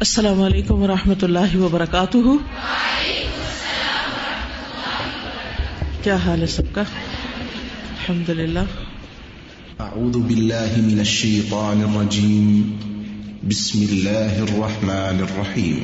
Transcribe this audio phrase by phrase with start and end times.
[0.00, 2.18] السلام علیکم و رحمۃ اللہ وبرکاتہ۔
[6.02, 8.58] کیا حال ہے سب کا؟ الحمد للہ
[9.78, 12.76] اعوذ باللہ من الشیطان الرجیم۔
[13.48, 15.78] بسم اللہ الرحمن الرحیم۔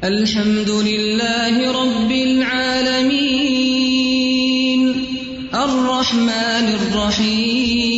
[0.00, 5.04] الحمد للہ رب العالمین۔
[5.52, 7.91] الرحمن الرحیم۔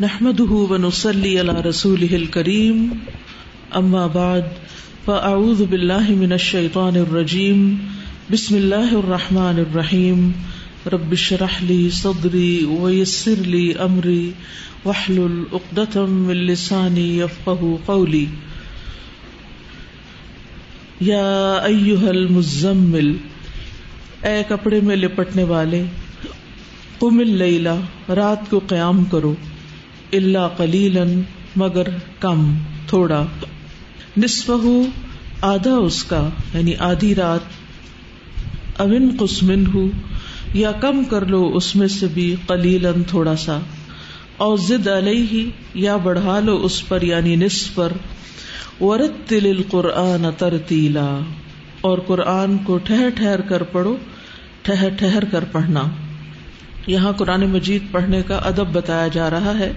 [0.00, 3.00] نحمده ونصلي على رسوله الكريم.
[3.76, 4.44] أما بعد
[5.04, 7.60] فاعوذ بالله من الشيطان الرجيم
[8.30, 10.32] بسم الله الرحمن الرحيم
[10.92, 14.32] رب اشرح لي صدري ويسر لي امري
[14.84, 18.26] واحلل عقدة من لساني يفقهوا قولي
[21.00, 23.12] یا ایها المزمل،
[24.22, 25.84] اے کپڑے میں لپٹنے والے،
[26.98, 29.34] قم اللیلہ رات کو قیام کرو
[30.12, 31.04] اللہ قلیلا
[31.56, 32.54] مگر کم،
[32.86, 33.26] تھوڑا۔
[34.16, 34.50] نصف
[35.40, 39.86] آدھا اس کا یعنی آدھی رات اوین قسمن ہو
[40.54, 43.58] یا کم کر لو اس میں سے بھی قلیلا تھوڑا سا
[44.36, 47.92] اور زد علیہ یا بڑھا لو اس پر یعنی نصف پر،
[48.80, 51.18] ورتل القرآن ترتیلا،
[51.80, 53.96] اور قرآن کو ٹھہر ٹھہر کر پڑھو،
[54.62, 55.82] ٹھہر ٹھہر کر پڑھنا۔
[56.86, 59.72] یہاں قرآن مجید پڑھنے کا ادب بتایا جا رہا ہے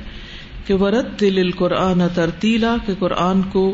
[0.68, 3.74] کہ ورت دل القرآن ترتیلا، کہ قرآن کو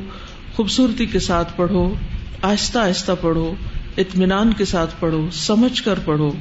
[0.55, 1.93] خوبصورتی کے ساتھ پڑھو،
[2.41, 3.53] آہستہ آہستہ پڑھو،
[3.97, 6.31] اطمینان کے ساتھ پڑھو، سمجھ کر پڑھو۔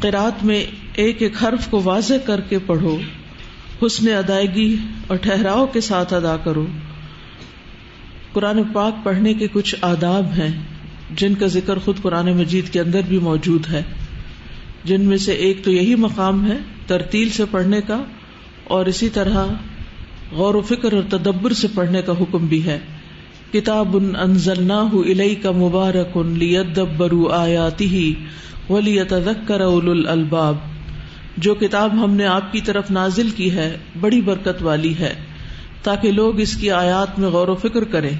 [0.00, 2.98] قرآت میں ایک ایک حرف کو واضح کر کے پڑھو۔
[3.86, 4.76] حسن ادائیگی
[5.06, 6.66] اور ٹھہراؤ کے ساتھ ادا کرو۔
[8.32, 10.62] قرآن پاک پڑھنے کے کچھ آداب ہیں،
[11.10, 13.82] جن کا ذکر خود قرآن مجید کے اندر بھی موجود ہے۔
[14.84, 16.56] جن میں سے ایک تو یہی مقام ہے،
[16.86, 18.02] ترتیل سے پڑھنے کا،
[18.64, 19.46] اور اسی طرح
[20.32, 22.78] غور و فکر اور تدبر سے پڑھنے کا حکم بھی ہے۔
[23.52, 28.14] کتاب ان انزل الئی کا مبارک ان لیدبرو آیاتی
[28.70, 30.56] ولی تذکر اول الباب
[31.36, 35.14] جو کتاب ہم نے آپ کی طرف نازل کی ہے، بڑی برکت والی ہے،
[35.82, 38.16] تاکہ لوگ اس کی آیات میں غور و فکر کریں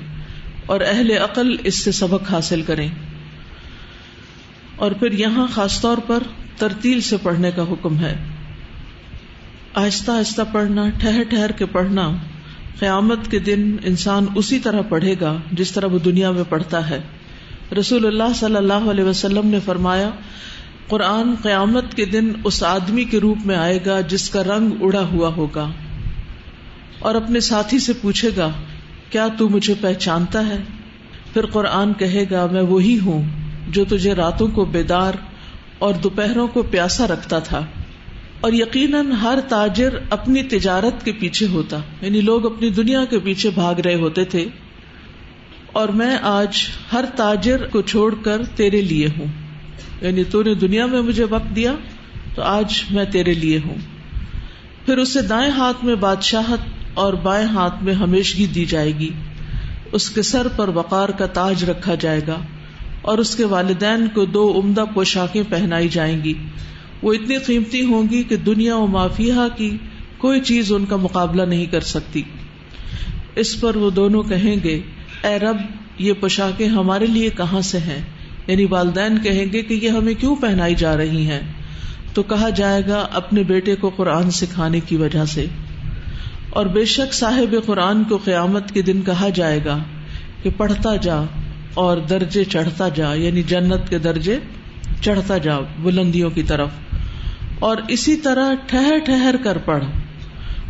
[0.67, 2.89] اور اہل عقل اس سے سبق حاصل کریں۔
[4.77, 6.23] اور پھر یہاں خاص طور پر
[6.57, 8.17] ترتیل سے پڑھنے کا حکم ہے۔
[9.75, 12.11] آہستہ آہستہ پڑھنا، ٹھہر ٹھہر کے پڑھنا۔
[12.79, 17.01] قیامت کے دن انسان اسی طرح پڑھے گا جس طرح وہ دنیا میں پڑھتا ہے۔
[17.79, 20.11] رسول اللہ صلی اللہ علیہ وسلم نے فرمایا،
[20.89, 25.01] قرآن قیامت کے دن اس آدمی کے روپ میں آئے گا جس کا رنگ اڑا
[25.01, 25.71] ہوا ہوگا۔
[26.99, 28.49] اور اپنے ساتھی سے پوچھے گا،
[29.11, 30.59] کیا تو مجھے پہچانتا ہے؟
[31.33, 33.23] پھر قرآن کہے گا، میں وہی ہوں
[33.69, 35.13] جو تجھے راتوں کو بیدار
[35.79, 37.67] اور دوپہروں کو پیاسا رکھتا تھا۔
[38.41, 43.51] اور یقیناً ہر تاجر اپنی تجارت کے پیچھے ہوتا یعنی لوگ اپنی دنیا کے پیچھے
[43.51, 44.47] بھاگ رہے ہوتے تھے۔
[45.73, 49.27] اور میں آج ہر تاجر کو چھوڑ کر تیرے لیے ہوں۔
[50.01, 51.75] یعنی تو نے دنیا میں مجھے وقت دیا،
[52.35, 53.75] تو آج میں تیرے لیے ہوں۔
[54.87, 56.59] پھر اسے دائیں ہاتھ میں بادشاہت
[56.95, 59.11] اور بائیں ہاتھ میں ہمیشگی دی جائے گی۔
[59.93, 62.37] اس کے سر پر وقار کا تاج رکھا جائے گا
[63.03, 66.35] اور اس کے والدین کو دو عمدہ پوشاکیں پہنائی جائیں گی۔
[67.03, 69.77] وہ اتنی قیمتی ہوں گی کہ دنیا و مافیہ کی
[70.19, 72.23] کوئی چیز ان کا مقابلہ نہیں کر سکتی۔
[73.37, 74.81] اس پر وہ دونوں کہیں گے،
[75.25, 75.57] اے رب،
[75.99, 78.03] یہ پوشاکیں ہمارے لیے کہاں سے ہیں؟
[78.47, 81.41] یعنی والدین کہیں گے کہ یہ ہمیں کیوں پہنائی جا رہی ہیں؟
[82.15, 85.47] تو کہا جائے گا اپنے بیٹے کو قرآن سکھانے کی وجہ سے۔
[86.51, 89.79] اور بے شک صاحب قرآن کو قیامت کے دن کہا جائے گا
[90.43, 91.17] کہ پڑھتا جا
[91.75, 94.39] اور درجے چڑھتا جا یعنی جنت کے درجے
[95.01, 96.69] چڑھتا جا، بلندیوں کی طرف۔
[97.61, 99.85] اور اسی طرح ٹھہر ٹھہر کر پڑھ۔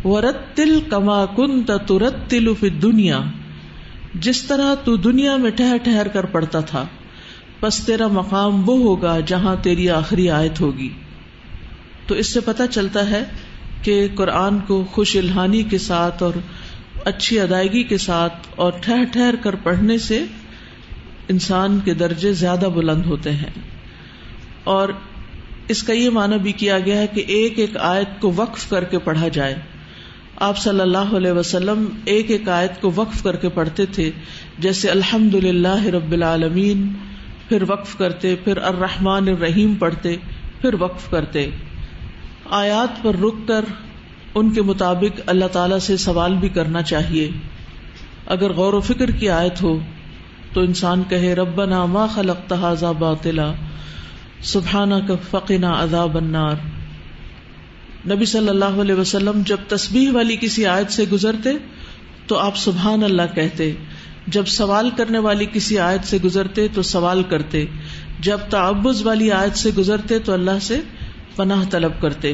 [0.03, 3.19] ورتل کما کن ترت تل دنیا
[4.15, 6.85] جس طرح تو دنیا میں ٹھہر ٹھہر کر پڑھتا تھا
[7.61, 10.89] بس تیرا مقام وہ ہوگا جہاں تیری آخری آیت ہوگی۔
[12.07, 13.23] تو اس سے پتہ چلتا ہے
[13.81, 16.33] کہ قرآن کو خوش الحانی کے ساتھ اور
[17.05, 20.23] اچھی ادائیگی کے ساتھ اور ٹھہر ٹھہر کر پڑھنے سے
[21.27, 23.51] انسان کے درجے زیادہ بلند ہوتے ہیں۔
[24.63, 24.89] اور
[25.67, 28.83] اس کا یہ معنی بھی کیا گیا ہے کہ ایک ایک آیت کو وقف کر
[28.83, 29.55] کے پڑھا جائے۔
[30.35, 34.11] آپ صلی اللہ علیہ وسلم ایک ایک آیت کو وقف کر کے پڑھتے تھے،
[34.59, 36.93] جیسے الحمد للہ رب العالمین،
[37.49, 40.15] پھر وقف کرتے، پھر الرحمن الرحیم پڑھتے،
[40.61, 41.49] پھر وقف کرتے۔
[42.49, 43.65] آیات پر رک کر
[44.35, 47.29] ان کے مطابق اللہ تعالی سے سوال بھی کرنا چاہیے۔
[48.25, 49.79] اگر غور و فکر کی آیت ہو
[50.53, 53.51] تو انسان کہے رب ما خلق تحزا باطلا
[54.43, 56.55] سبحانہ کا فقنا عذاب النار۔
[58.11, 61.49] نبی صلی اللہ علیہ وسلم جب تسبیح والی کسی آیت سے گزرتے
[62.27, 63.71] تو آپ سبحان اللہ کہتے۔
[64.27, 67.65] جب سوال کرنے والی کسی آیت سے گزرتے تو سوال کرتے۔
[68.19, 70.79] جب تعبز والی آیت سے گزرتے تو اللہ سے
[71.35, 72.33] پناہ طلب کرتے۔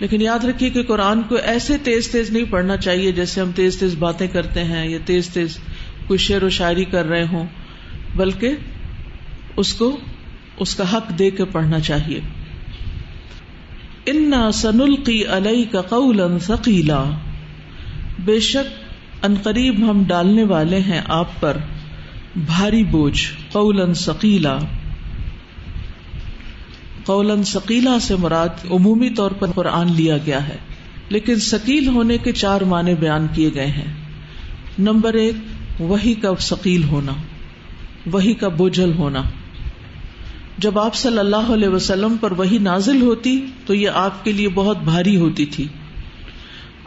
[0.00, 3.78] لیکن یاد رکھیے کہ قرآن کو ایسے تیز تیز نہیں پڑھنا چاہیے جیسے ہم تیز
[3.78, 5.58] تیز باتیں کرتے ہیں یا تیز تیز
[6.06, 7.46] کوئی شعر و شاعری کر رہے ہوں،
[8.16, 8.54] بلکہ
[9.56, 10.00] اس کو
[10.60, 12.20] اس کا حق دے کے پڑھنا چاہیے۔
[14.06, 17.04] انا سنلقی علیہ کا قول ثقیلا
[18.18, 21.56] بے شک، ان قریب ہم ڈالنے والے ہیں آپ پر۔
[22.36, 23.22] بھاری بوجھ
[23.52, 24.58] قول ثقیلا
[27.04, 30.56] قول ثقیلا سے مراد عمومی طور پر قرآن لیا گیا ہے،
[31.08, 33.92] لیکن ثقیل ہونے کے چار معنی بیان کیے گئے ہیں۔
[34.78, 35.34] نمبر ایک
[35.80, 37.12] وہی کا ثقیل ہونا
[38.06, 39.22] وہی کا بوجھل ہونا۔
[40.58, 44.48] جب آپ صلی اللہ علیہ وسلم پر وہی نازل ہوتی تو یہ آپ کے لیے
[44.48, 45.68] بہت بھاری ہوتی تھی۔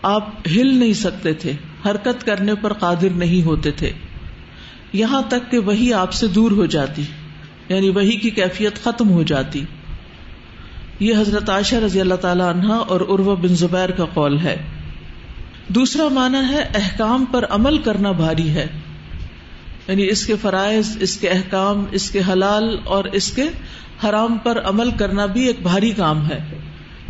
[0.02, 1.52] آپ ہل نہیں سکتے تھے،
[1.86, 3.92] حرکت کرنے پر قادر نہیں ہوتے تھے۔
[4.94, 7.02] یہاں تک کہ وہی آپ سے دور ہو جاتی
[7.70, 9.64] یعنی وہی کی کیفیت ختم ہو جاتی۔
[11.00, 14.58] یہ حضرت عائشہ رضی اللہ تعالی عنہا اور عرو بن زبیر کا قول ہے۔
[15.68, 18.68] دوسرا معنی ہے، احکام پر عمل کرنا بھاری ہے۔
[19.88, 23.44] یعنی اس کے فرائض، اس کے احکام، اس کے حلال اور اس کے
[24.04, 26.40] حرام پر عمل کرنا بھی ایک بھاری کام ہے۔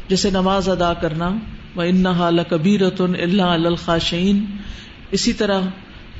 [0.07, 1.29] جیسے نماز ادا کرنا
[1.75, 2.03] و ان
[2.49, 4.45] کبیر اللہ الخاشین
[5.11, 5.61] اسی طرح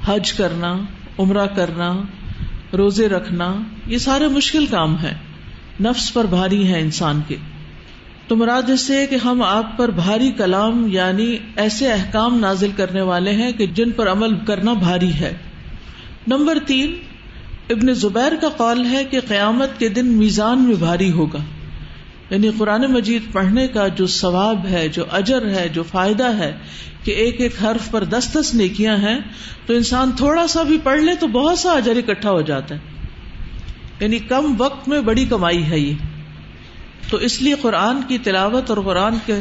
[0.06, 0.78] حج کرنا،
[1.20, 2.02] عمرہ کرنا،
[2.78, 3.56] روزے رکھنا،
[3.88, 5.14] یہ سارے مشکل کام ہے
[5.82, 7.36] نفس پر بھاری ہے انسان کے۔
[8.28, 13.02] تو مراد اس سے کہ ہم آپ پر بھاری کلام یعنی ایسے احکام نازل کرنے
[13.02, 15.34] والے ہیں کہ جن پر عمل کرنا بھاری ہے۔
[16.28, 16.96] نمبر تین،
[17.70, 21.38] ابن زبیر کا قول ہے کہ قیامت کے دن میزان میں بھاری ہوگا۔
[22.30, 26.58] یعنی قرآن مجید پڑھنے کا جو ثواب ہے، جو اجر ہے، جو فائدہ ہے
[27.04, 29.20] کہ ایک ایک حرف پر دس دس نیکیاں ہیں،
[29.66, 32.80] تو انسان تھوڑا سا بھی پڑھ لے تو بہت سا اجر اکٹھا ہو جاتا ہے۔
[34.00, 35.94] یعنی کم وقت میں بڑی کمائی ہے یہ۔
[37.10, 39.40] تو اس لیے قرآن کی تلاوت اور قرآن کے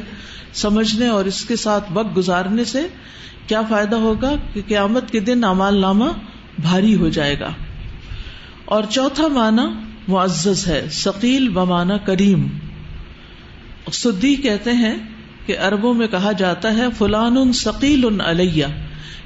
[0.53, 2.87] سمجھنے اور اس کے ساتھ وقت گزارنے سے
[3.47, 6.05] کیا فائدہ ہوگا؟ کہ قیامت کے دن امال نامہ
[6.63, 7.53] بھاری ہو جائے گا۔
[8.65, 9.63] اور چوتھا معنی
[10.09, 12.47] معزز ہے، ثقیل بمانا کریم۔
[13.93, 14.95] سدی کہتے ہیں
[15.47, 18.67] کہ اربوں میں کہا جاتا ہے، فلان ان ثقیل ان علیہ،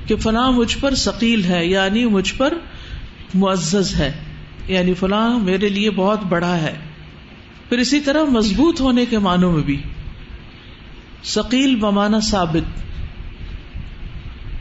[0.06, 2.54] کہ فلاں مجھ پر ثقیل ہے یعنی مجھ پر
[3.34, 4.12] معزز ہے۔
[4.68, 6.74] یعنی فلاں میرے لیے بہت بڑا ہے۔
[7.68, 9.82] پھر اسی طرح مضبوط ہونے کے معنوں میں بھی۔
[11.24, 12.80] ثقیل بمانا ثابت۔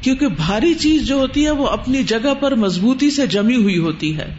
[0.04, 4.18] کیونکہ بھاری چیز جو ہوتی ہے وہ اپنی جگہ پر مضبوطی سے جمی ہوئی ہوتی
[4.18, 4.36] ہے۔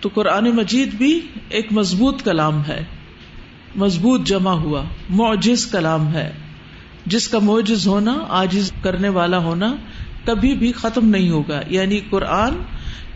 [0.00, 2.84] تو قرآن مجید بھی ایک مضبوط کلام ہے۔
[3.76, 6.32] مضبوط جمع ہوا، معجز کلام ہے۔
[7.06, 9.76] جس کا معجز ہونا آجز کرنے والا ہونا
[10.24, 12.54] کبھی بھی ختم نہیں ہوگا۔ یعنی قرآن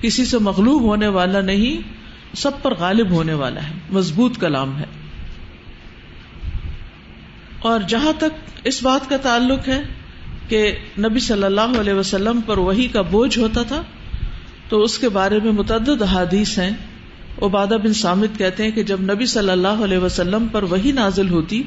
[0.00, 1.88] کسی سے مغلوب ہونے والا نہیں،
[2.37, 4.85] سب پر غالب ہونے والا ہے۔ مضبوط کلام ہے۔
[7.58, 9.82] اور جہاں تک اس بات کا تعلق ہے
[10.49, 13.83] کہ نبی صلی اللہ علیہ وسلم پر وہی کا بوجھ ہوتا تھا،
[14.69, 16.71] تو اس کے بارے میں متعدد حادیث ہیں۔
[17.43, 21.29] عبادہ بن سامد کہتے ہیں کہ جب نبی صلی اللہ علیہ وسلم پر وہی نازل
[21.29, 21.62] ہوتی،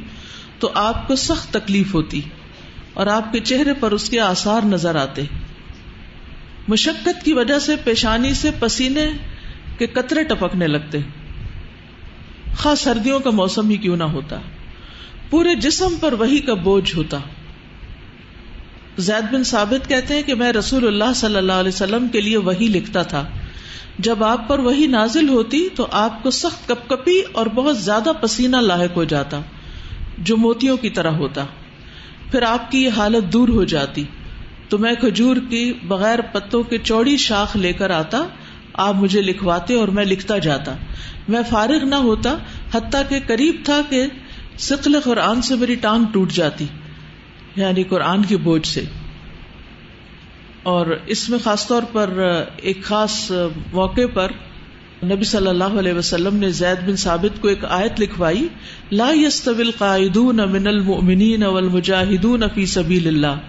[0.59, 2.21] تو آپ کو سخت تکلیف ہوتی
[2.93, 5.21] اور آپ کے چہرے پر اس کے آثار نظر آتے۔
[6.67, 9.09] مشقت کی وجہ سے، پیشانی سے پسینے
[9.77, 10.97] کے قطرے ٹپکنے لگتے۔
[12.57, 14.39] خاص سردیوں کا موسم ہی کیوں نہ ہوتا۔
[15.29, 17.17] پورے جسم پر وہی کا بوجھ ہوتا۔
[18.99, 22.37] زید بن ثابت کہتے ہیں کہ میں رسول اللہ صلی اللہ علیہ وسلم کے لیے
[22.37, 23.25] وہی لکھتا تھا۔
[23.99, 28.11] جب آپ پر وہی نازل ہوتی تو آپ کو سخت کپ کپی اور بہت زیادہ
[28.21, 29.41] پسینہ لاحق ہو جاتا
[30.17, 31.45] جو موتیوں کی طرح ہوتا۔
[32.31, 34.03] پھر آپ کی یہ حالت دور ہو جاتی۔
[34.69, 38.23] تو میں کھجور کی بغیر پتوں کے چوڑی شاخ لے کر آتا،
[38.73, 40.75] آپ مجھے لکھواتے اور میں لکھتا جاتا۔
[41.27, 42.35] میں فارغ نہ ہوتا،
[42.73, 44.07] حتیٰ کہ قریب تھا کہ
[44.57, 46.65] سقل قرآن سے میری ٹانگ ٹوٹ جاتی۔
[47.55, 48.83] یعنی قرآن کے بوجھ سے۔
[50.63, 52.09] اور اس میں خاص طور پر
[52.57, 53.31] ایک خاص
[53.73, 54.31] موقع پر
[55.03, 58.47] نبی صلی اللہ علیہ وسلم نے زید بن ثابت کو ایک آیت لکھوائی،
[58.91, 63.39] لا يستوي القائدون من المؤمنین والمجاہدون فی سبیل اللہ،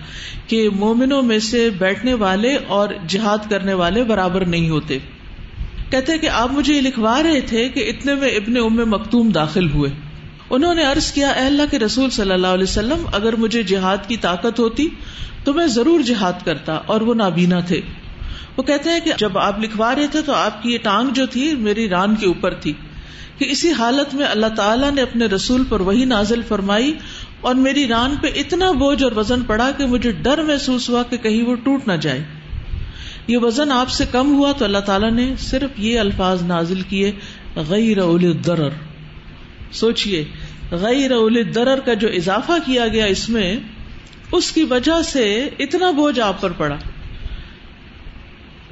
[0.46, 4.98] کہ مومنوں میں سے بیٹھنے والے اور جہاد کرنے والے برابر نہیں ہوتے۔
[5.90, 9.70] کہتے کہ آپ مجھے یہ لکھوا رہے تھے کہ اتنے میں ابن ام مکتوم داخل
[9.70, 9.90] ہوئے۔
[10.50, 13.96] انہوں نے عرض کیا، اے اللہ کے رسول صلی اللہ علیہ وسلم، اگر مجھے جہاد
[14.08, 14.88] کی طاقت ہوتی
[15.44, 17.80] تو میں ضرور جہاد کرتا اور وہ نابینا تھے۔
[18.56, 21.26] وہ کہتے ہیں کہ جب آپ لکھوا رہے تھے تو آپ کی یہ ٹانگ جو
[21.26, 22.72] تھی میری ران کے اوپر تھی
[23.38, 26.92] کہ اسی حالت میں اللہ تعالیٰ نے اپنے رسول پر وہی نازل فرمائی
[27.40, 31.16] اور میری ران پہ اتنا بوجھ اور وزن پڑا کہ مجھے ڈر محسوس ہوا کہ
[31.16, 32.24] کہیں وہ ٹوٹ نہ جائے۔
[33.26, 37.12] یہ وزن آپ سے کم ہوا تو اللہ تعالیٰ نے صرف یہ الفاظ نازل کیے،
[37.56, 38.68] غیر درر
[39.72, 40.24] سوچئے،
[40.70, 41.10] غیر
[41.42, 43.56] درر کا جو اضافہ کیا گیا اس میں،
[44.32, 46.76] اس کی وجہ سے اتنا بوجھ آپ پر پڑا۔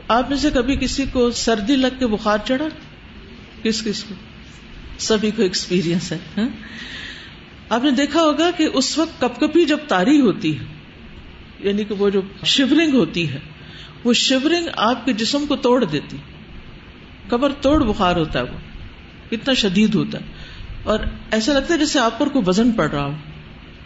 [0.09, 2.69] آپ میں سے کبھی کسی کو سردی لگ کے بخار چڑھا؟
[3.63, 4.15] کس کس کو؟
[4.99, 6.49] سبھی کو ایکسپیرئنس ہے ہاں؟
[7.69, 10.65] آپ نے دیکھا ہوگا کہ اس وقت کپ کپی جب تاری ہوتی ہے
[11.61, 13.39] یعنی کہ وہ جو شیورنگ ہوتی ہے،
[14.05, 16.17] وہ شیورنگ آپ کے جسم کو توڑ دیتی۔
[17.29, 18.59] کمر توڑ بخار ہوتا ہے وہ،
[19.33, 20.25] اتنا شدید ہوتا ہے۔
[20.89, 20.99] اور
[21.31, 23.13] ایسا لگتا ہے جیسے آپ پر کوئی وزن پڑ رہا ہو۔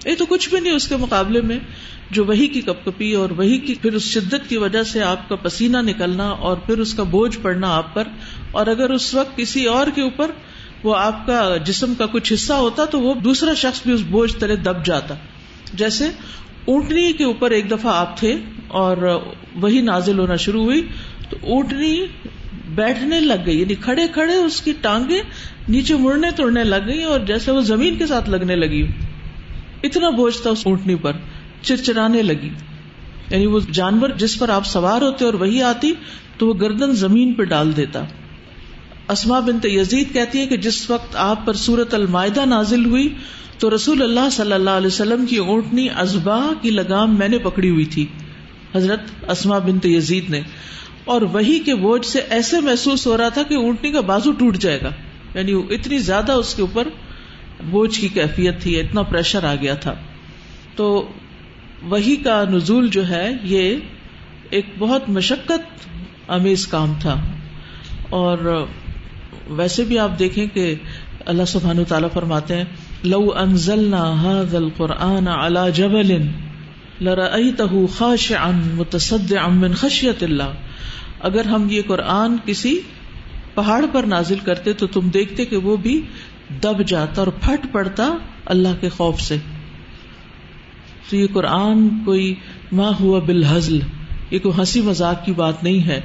[0.07, 1.59] یہ تو کچھ بھی نہیں اس کے مقابلے میں
[2.11, 5.29] جو وہی کی کپ کپی اور وہی کی پھر اس شدت کی وجہ سے آپ
[5.29, 8.09] کا پسینہ نکلنا اور پھر اس کا بوجھ پڑنا آپ پر۔
[8.51, 10.31] اور اگر اس وقت کسی اور کے اوپر
[10.83, 14.37] وہ آپ کا جسم کا کچھ حصہ ہوتا تو وہ دوسرا شخص بھی اس بوجھ
[14.37, 15.15] تلے دب جاتا۔
[15.73, 16.07] جیسے
[16.65, 18.37] اونٹنی کے اوپر ایک دفعہ آپ تھے
[18.69, 19.21] اور
[19.55, 20.89] وہی نازل ہونا شروع ہوئی
[21.31, 22.07] تو اونٹنی
[22.75, 25.23] بیٹھنے لگ گئی یعنی کھڑے کھڑے اس کی ٹانگیں
[25.69, 28.87] نیچے مڑنے توڑنے لگ گئی اور جیسے وہ زمین کے ساتھ لگنے لگی۔
[29.83, 31.13] اتنا بوجھ تھا اس اونٹنی پر،
[31.63, 32.51] چرچرانے لگی۔
[33.31, 35.93] یعنی وہ جانور جس پر آپ سوار ہوتے اور وہی آتی
[36.39, 38.05] تو وہ گردن زمین پہ ڈال دیتا۔
[39.09, 43.15] اسما بنت یزید کہتی ہے کہ جس وقت آپ پر سورت المائدہ نازل ہوئی
[43.59, 47.71] تو رسول اللہ صلی اللہ علیہ وسلم کی اونٹنی ازبا کی لگام میں نے پکڑی
[47.71, 48.07] ہوئی تھی۔
[48.75, 50.41] حضرت اسما بنت یزید نے۔
[51.05, 54.57] اور وہی کے بوجھ سے ایسے محسوس ہو رہا تھا کہ اونٹنی کا بازو ٹوٹ
[54.57, 54.91] جائے گا۔
[55.35, 56.89] یعنی اتنی زیادہ اس کے اوپر
[57.71, 59.95] بوجھ کی کیفیت تھی، اتنا پریشر آ گیا تھا۔
[60.77, 61.09] تو
[61.83, 63.77] وہی کا نزول جو ہے، یہ
[64.51, 65.87] ایک بہت مشقت
[66.29, 67.15] امیز کام تھا۔
[68.11, 68.67] اور
[69.51, 70.75] ویسے بھی آپ دیکھیں کہ
[71.27, 72.65] اللہ سبحان تعالیٰ فرماتے ہیں،
[73.05, 76.27] لو انزلنا هذا القرآن على جبل
[77.01, 80.72] لرأيته خاشعا متصدعا من خشية اللہ۔
[81.23, 82.81] اگر ہم یہ قرآن کسی
[83.55, 86.03] پہاڑ پر نازل کرتے تو تم دیکھتے کہ وہ بھی
[86.63, 88.13] دب جاتا اور پھٹ پڑتا
[88.47, 89.37] اللہ کے خوف سے۔
[91.11, 92.35] تو یہ قرآن کوئی
[92.73, 93.79] ماں ہوا بالحزل،
[94.31, 96.01] یہ کوئی ہنسی مذاق کی بات نہیں ہے۔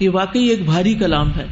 [0.00, 1.46] یہ واقعی ایک بھاری کلام ہے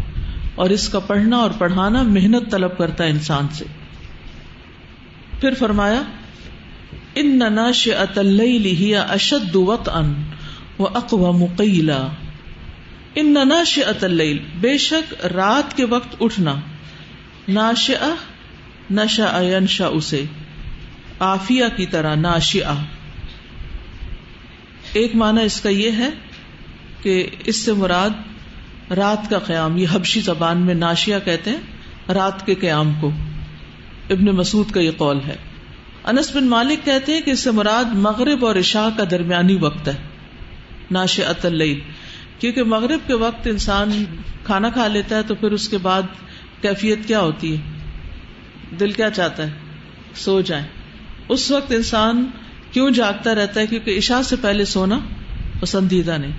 [0.54, 3.64] اور اس کا پڑھنا اور پڑھانا محنت طلب کرتا ہے انسان سے۔
[5.40, 6.02] پھر فرمایا،
[7.14, 10.14] ان نناش اتلئی اشد وط ان
[10.78, 12.08] و اقوا مقیلا
[13.20, 16.54] ان نناش اتل بے شک رات کے وقت اٹھنا۔
[17.48, 17.90] ناش
[18.90, 20.24] نشا انشا اسے
[21.18, 22.74] آفیہ کی طرح ناشیا
[24.92, 26.10] ایک معنی اس کا یہ ہے
[27.02, 28.10] کہ اس سے مراد
[28.92, 31.60] رات کا قیام، یہ حبشی زبان میں ناشیا کہتے ہیں،
[32.12, 33.10] رات کے قیام کو۔
[34.10, 35.36] ابن مسعود کا یہ قول ہے۔
[36.04, 39.88] انس بن مالک کہتے ہیں کہ اس سے مراد مغرب اور عشاء کا درمیانی وقت
[39.88, 39.94] ہے۔
[40.90, 41.78] ناش اتل
[42.38, 44.04] کیونکہ مغرب کے وقت انسان
[44.44, 46.02] کھانا کھا لیتا ہے تو پھر اس کے بعد
[46.60, 47.62] کیفیت کیا ہوتی ہے؟
[48.80, 49.52] دل کیا چاہتا ہے؟
[50.14, 50.62] سو جائے
[51.28, 52.26] اس وقت انسان
[52.72, 54.98] کیوں جاگتا رہتا ہے؟ کیونکہ عشاء سے پہلے سونا
[55.60, 56.32] پسندیدہ نہیں۔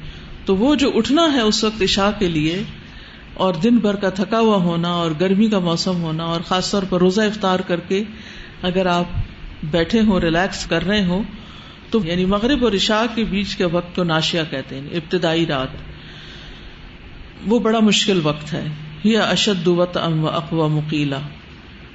[0.45, 2.63] تو وہ جو اٹھنا ہے اس وقت عشاء کے لیے
[3.33, 6.83] اور دن بھر کا تھکا ہوا ہونا اور گرمی کا موسم ہونا اور خاص طور
[6.89, 8.03] پر روزہ افطار کر کے
[8.61, 9.05] اگر آپ
[9.63, 11.23] بیٹھے ہوں، ریلیکس کر رہے ہوں
[11.89, 15.67] تو یعنی مغرب اور عشاء کے بیچ کے وقت کو ناشیا کہتے ہیں، ابتدائی رات۔
[17.47, 18.67] وہ بڑا مشکل وقت ہے۔
[19.03, 21.19] یہ اشد وط ام اقوا مکیلا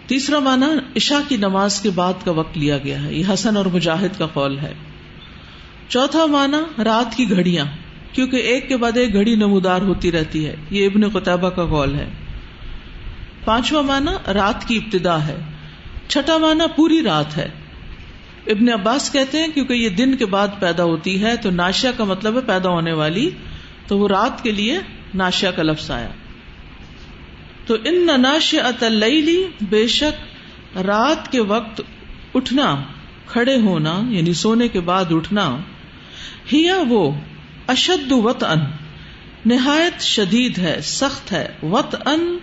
[0.06, 3.66] تیسرا مانا عشاء کی نماز کے بعد کا وقت لیا گیا ہے۔ یہ حسن اور
[3.66, 4.72] مجاہد کا قول ہے۔
[5.88, 7.64] چوتھا مانا رات کی گھڑیاں،
[8.12, 11.94] کیونکہ ایک کے بعد ایک گھڑی نمودار ہوتی رہتی ہے۔ یہ ابن قطبہ کا قول
[11.94, 12.08] ہے۔
[13.44, 15.36] پانچواں مانا رات کی ابتدا ہے۔
[16.08, 17.48] چھٹا مانا پوری رات ہے۔
[18.46, 22.04] ابن عباس کہتے ہیں کیونکہ یہ دن کے بعد پیدا ہوتی ہے، تو ناشیا کا
[22.04, 23.30] مطلب ہے پیدا ہونے والی،
[23.86, 24.78] تو وہ رات کے لیے
[25.14, 26.08] ناشیا کا لفظ آیا۔
[27.66, 31.80] تو ان ناش اتلی بے شک رات کے وقت
[32.34, 32.82] اٹھنا،
[33.26, 35.56] کھڑے ہونا یعنی سونے کے بعد اٹھنا
[36.52, 37.10] ہیا وہ
[37.68, 38.60] اشد وط ان
[39.46, 42.38] نہایت شدید ہے، سخت ہے وط ان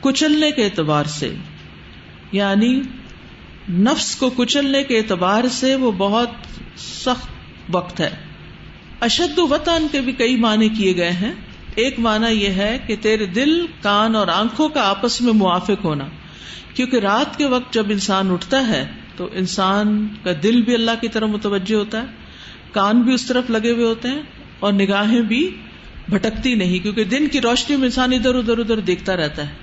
[0.00, 1.34] کچلنے کے اعتبار سے
[2.32, 2.80] یعنی
[3.70, 6.28] نفس کو کچلنے کے اعتبار سے وہ بہت
[6.78, 7.28] سخت
[7.70, 8.10] وقت ہے۔
[9.00, 11.32] اشد وطن کے بھی کئی معنی کیے گئے ہیں۔
[11.74, 16.04] ایک معنی یہ ہے کہ تیرے دل، کان اور آنکھوں کا آپس میں موافق ہونا۔
[16.74, 21.08] کیونکہ رات کے وقت جب انسان اٹھتا ہے، تو انسان کا دل بھی اللہ کی
[21.08, 22.06] طرف متوجہ ہوتا ہے۔
[22.72, 24.22] کان بھی اس طرف لگے ہوئے ہوتے ہیں
[24.60, 25.56] اور نگاہیں بھی
[26.08, 29.54] بھٹکتی نہیں، کیونکہ دن کی روشنی میں انسان ادھر ادھر ادھر دیکھتا رہتا ہے۔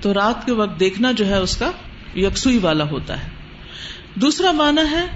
[0.00, 1.70] تو رات کے وقت دیکھنا جو ہے، اس کا
[2.14, 3.28] یکسوئی والا ہوتا ہے۔
[4.14, 5.06] دوسرا معنی ہے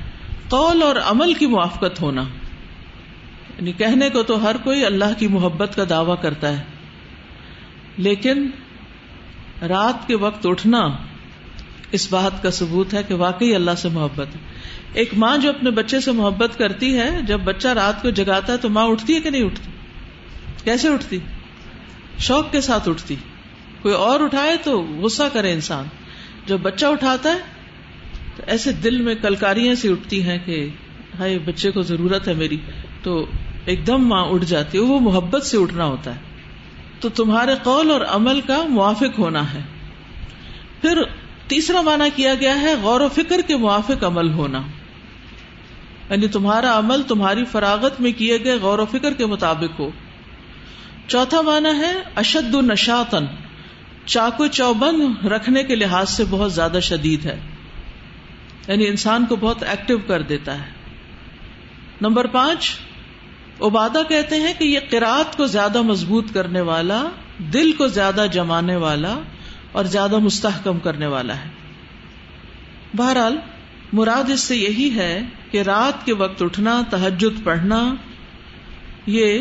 [0.49, 2.22] قول اور عمل کی موافقت ہونا۔
[3.58, 6.62] یعنی کہنے کو تو ہر کوئی اللہ کی محبت کا دعوی کرتا ہے۔
[7.96, 8.50] لیکن
[9.68, 10.88] رات کے وقت اٹھنا
[11.92, 14.40] اس بات کا ثبوت ہے کہ واقعی اللہ سے محبت ہے۔
[14.92, 18.58] ایک ماں جو اپنے بچے سے محبت کرتی ہے، جب بچہ رات کو جگاتا ہے
[18.58, 19.70] تو ماں اٹھتی ہے کہ نہیں اٹھتی؟
[20.64, 21.18] کیسے اٹھتی؟
[22.18, 23.16] شوق کے ساتھ اٹھتی۔
[23.82, 25.84] کوئی اور اٹھائے تو غصہ کرے انسان۔
[26.46, 27.38] جب بچہ اٹھاتا ہے،
[28.37, 30.68] تو ایسے دل میں کلکاریاں سی اٹھتی ہیں کہ
[31.18, 32.56] ہائے، بچے کو ضرورت ہے میری۔
[33.02, 33.26] تو
[33.64, 36.20] ایک دم ماں اٹھ جاتی ہے، وہ محبت سے اٹھنا ہوتا ہے۔
[37.00, 39.61] تو تمہارے قول اور عمل کا موافق ہونا ہے۔
[40.80, 41.02] پھر
[41.46, 44.62] تیسرا مانا کیا گیا ہے، غور و فکر کے موافق عمل ہونا۔
[46.11, 49.90] یعنی تمہارا عمل تمہاری فراغت میں کیے گئے غور و فکر کے مطابق ہو۔
[51.08, 53.25] چوتھا مانا ہے، اشد نشاطن
[54.04, 57.40] چاقو چوبند رکھنے کے لحاظ سے بہت زیادہ شدید ہے۔
[58.68, 60.73] یعنی انسان کو بہت ایکٹیو کر دیتا ہے۔
[62.00, 62.78] نمبر پانچ،
[63.61, 67.04] عبادہ کہتے ہیں کہ یہ قرآت کو زیادہ مضبوط کرنے والا،
[67.38, 69.18] دل کو زیادہ جمانے والا
[69.73, 71.50] اور زیادہ مستحکم کرنے والا ہے۔
[72.97, 73.37] بہرحال،
[73.92, 77.94] مراد اس سے یہی ہے کہ رات کے وقت اٹھنا تحجد پڑھنا،
[79.06, 79.38] یہ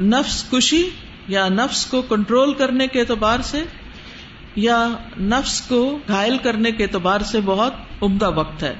[0.00, 0.88] نفس کشی
[1.28, 3.64] یا نفس کو کنٹرول کرنے کے اعتبار سے
[4.56, 4.88] یا
[5.20, 8.74] نفس کو گھائل کرنے کے اعتبار سے بہت عمدہ وقت ہے۔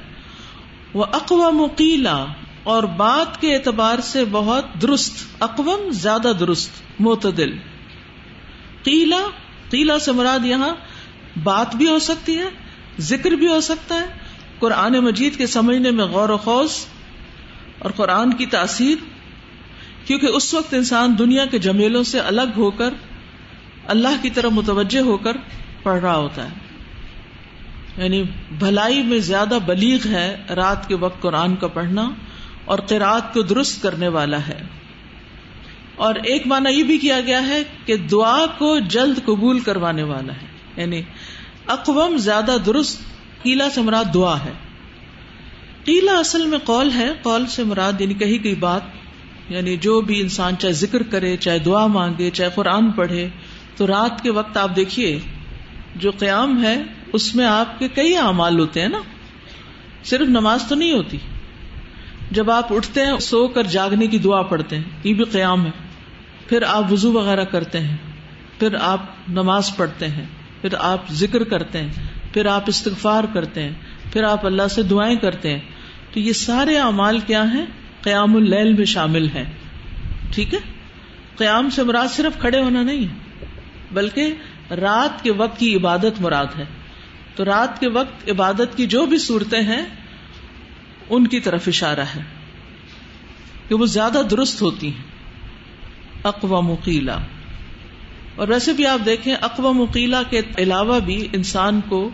[0.94, 2.24] وہ اقوام مقیلا
[2.62, 7.56] اور بات کے اعتبار سے بہت درست، اقوام زیادہ درست، معتدل۔
[8.82, 9.20] قیلا
[9.70, 10.74] قیلا سے مراد یہاں
[11.42, 12.48] بات بھی ہو سکتی ہے،
[12.98, 14.06] ذکر بھی ہو سکتا ہے۔
[14.58, 16.86] قرآن مجید کے سمجھنے میں غور و خوص
[17.78, 19.17] اور قرآن کی تاثیر
[20.08, 22.94] کیونکہ اس وقت انسان دنیا کے جمیلوں سے الگ ہو کر
[23.86, 25.36] اللہ کی طرف متوجہ ہو کر
[25.82, 26.54] پڑھ رہا ہوتا ہے۔
[28.02, 28.22] یعنی
[28.58, 32.10] بھلائی میں زیادہ بلیغ ہے رات کے وقت قرآن کا پڑھنا
[32.64, 34.62] اور قرآت کو درست کرنے والا ہے۔
[35.96, 40.32] اور ایک معنی یہ بھی کیا گیا ہے کہ دعا کو جلد قبول کروانے والا
[40.32, 41.02] ہے۔ یعنی
[41.66, 42.98] اقوام زیادہ درست
[43.42, 44.52] قیلا سے مراد دعا ہے۔
[45.84, 48.82] قیلا اصل میں قول ہے، قول سے مراد یعنی کہی گئی بات
[49.48, 53.28] یعنی جو بھی انسان چاہے ذکر کرے، چاہے دعا مانگے، چاہے قرآن پڑھے،
[53.76, 55.18] تو رات کے وقت آپ دیکھیے،
[55.96, 56.82] جو قیام ہے،
[57.12, 58.98] اس میں آپ کے کئی اعمال ہوتے ہیں نا؟
[60.04, 61.18] صرف نماز تو نہیں ہوتی۔
[62.30, 65.70] جب آپ اٹھتے ہیں، سو کر جاگنے کی دعا پڑھتے ہیں، یہ بھی قیام ہے۔
[66.48, 67.96] پھر آپ وضو وغیرہ کرتے ہیں،
[68.58, 70.24] پھر آپ نماز پڑھتے ہیں،
[70.60, 71.92] پھر آپ ذکر کرتے ہیں،
[72.32, 73.72] پھر آپ استغفار کرتے ہیں،
[74.12, 75.60] پھر آپ اللہ سے دعائیں کرتے ہیں۔
[76.12, 77.66] تو یہ سارے اعمال کیا ہیں؟
[78.02, 79.44] قیام اللیل میں شامل ہیں۔
[80.30, 80.58] ٹھیک ہے؟
[81.36, 83.44] قیام سے مراد صرف کھڑے ہونا نہیں ہے،
[83.92, 84.34] بلکہ
[84.70, 86.64] رات کے وقت کی عبادت مراد ہے۔
[87.34, 89.82] تو رات کے وقت عبادت کی جو بھی صورتیں ہیں،
[91.08, 92.22] ان کی طرف اشارہ ہے۔
[93.68, 95.18] کہ وہ زیادہ درست ہوتی ہیں۔
[96.24, 97.16] اقوا مقیلا
[98.36, 102.10] اور ویسے بھی آپ دیکھیں اقوا مقیلا کے علاوہ بھی انسان کو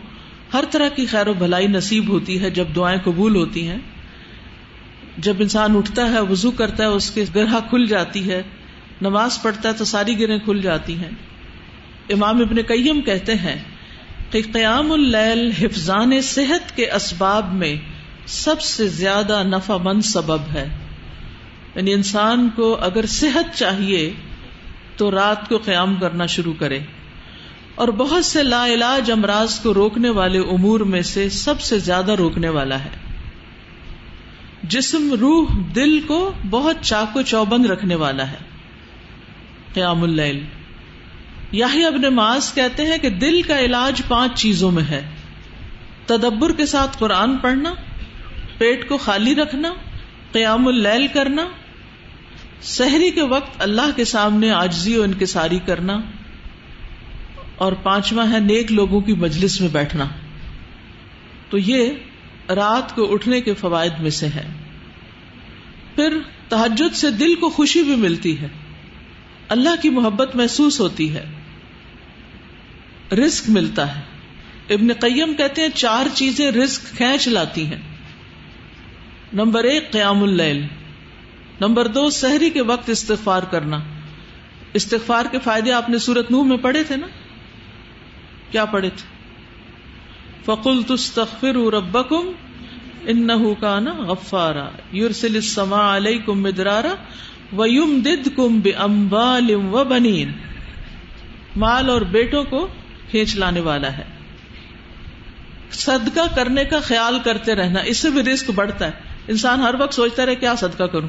[0.52, 3.78] ہر طرح کی خیر و بھلائی نصیب ہوتی ہے جب دعائیں قبول ہوتی ہیں۔
[5.18, 8.42] جب انسان اٹھتا ہے، وضو کرتا ہے، اس کی گرہ کھل جاتی ہے،
[9.02, 11.10] نماز پڑھتا ہے تو ساری گرہیں کھل جاتی ہیں۔
[12.10, 13.64] امام ابن قیم کہتے ہیں
[14.30, 17.76] کہ قیام اللیل حفظان صحت کے اسباب میں
[18.26, 20.68] سب سے زیادہ نفع مند سبب ہے۔
[21.74, 24.12] یعنی انسان کو اگر صحت چاہیے
[24.96, 26.78] تو رات کو قیام کرنا شروع کرے۔
[27.74, 32.12] اور بہت سے لا علاج امراض کو روکنے والے امور میں سے سب سے زیادہ
[32.12, 33.03] روکنے والا ہے۔
[34.68, 38.36] جسم روح دل کو بہت چاقو چوبند رکھنے والا ہے۔
[39.74, 40.44] قیام اللیل۔
[41.52, 45.02] یاہی ابن معاذ کہتے ہیں کہ دل کا علاج پانچ چیزوں میں ہے۔
[46.06, 47.74] تدبر کے ساتھ قرآن پڑھنا،
[48.58, 49.74] پیٹ کو خالی رکھنا،
[50.32, 51.46] قیام اللیل کرنا،
[52.62, 56.00] سحری کے وقت اللہ کے سامنے آجزی و انکساری کرنا،
[57.56, 60.04] اور پانچواں ہے نیک لوگوں کی مجلس میں بیٹھنا۔
[61.50, 61.90] تو یہ
[62.48, 64.48] رات کو اٹھنے کے فوائد میں سے ہے۔
[65.94, 68.48] پھر تحجد سے دل کو خوشی بھی ملتی ہے۔
[69.48, 71.24] اللہ کی محبت محسوس ہوتی ہے۔
[73.12, 74.00] رسک ملتا ہے۔
[74.74, 77.80] ابن قیم کہتے ہیں چار چیزیں رسک کھینچ لاتی ہیں۔
[79.32, 80.66] نمبر ایک، قیام اللیل۔
[81.60, 83.78] نمبر دو، سحری کے وقت استغفار کرنا۔
[84.72, 87.06] استغفار کے فائدے آپ نے سورت نوح میں پڑھے تھے نا؟
[88.50, 89.13] کیا پڑھے تھے؟
[90.44, 92.32] فقل تستغفر ربکم
[93.06, 96.94] انہو کانا غفارا یرسل السماء علیکم مدرارا
[97.52, 100.32] ویمددکم باموال و بنین
[101.56, 102.68] مال اور بیٹوں کو
[103.10, 104.04] کھینچ لانے والا ہے۔
[105.70, 108.90] صدقہ کرنے کا خیال کرتے رہنا، اس سے بھی رسک بڑھتا ہے۔
[109.28, 111.08] انسان ہر وقت سوچتا رہے، کیا صدقہ کروں؟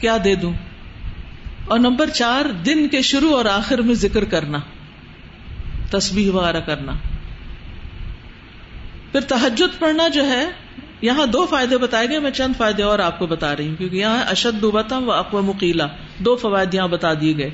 [0.00, 0.52] کیا دے دوں؟
[1.64, 4.58] اور نمبر چار، دن کے شروع اور آخر میں ذکر کرنا،
[5.90, 6.92] تسبیح وغیرہ کرنا۔
[9.14, 10.46] پھر تحجد پڑھنا جو ہے،
[11.00, 13.96] یہاں دو فائدے بتائے گئے، میں چند فائدے اور آپ کو بتا رہی ہوں، کیونکہ
[13.96, 14.78] یہاں اشد و
[15.12, 15.86] اقوام مکیلا
[16.18, 17.50] دو فوائد یہاں بتا دیے گئے۔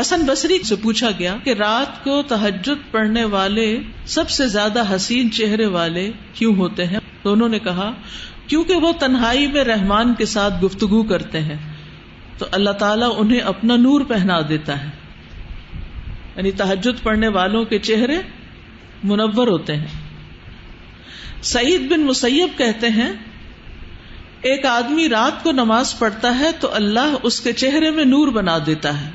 [0.00, 5.32] حسن بصری سے پوچھا گیا کہ رات کو تحجد پڑھنے والے سب سے زیادہ حسین
[5.32, 7.92] چہرے والے کیوں ہوتے ہیں؟ تو انہوں نے کہا،
[8.46, 11.56] کیونکہ وہ تنہائی میں رحمان کے ساتھ گفتگو کرتے ہیں،
[12.38, 14.90] تو اللہ تعالیٰ انہیں اپنا نور پہنا دیتا ہے۔
[16.36, 18.16] یعنی تحجد پڑھنے والوں کے چہرے
[19.02, 19.86] منور ہوتے ہیں۔
[21.42, 23.12] سعید بن مسیب کہتے ہیں،
[24.42, 28.58] ایک آدمی رات کو نماز پڑھتا ہے تو اللہ اس کے چہرے میں نور بنا
[28.66, 29.10] دیتا ہے۔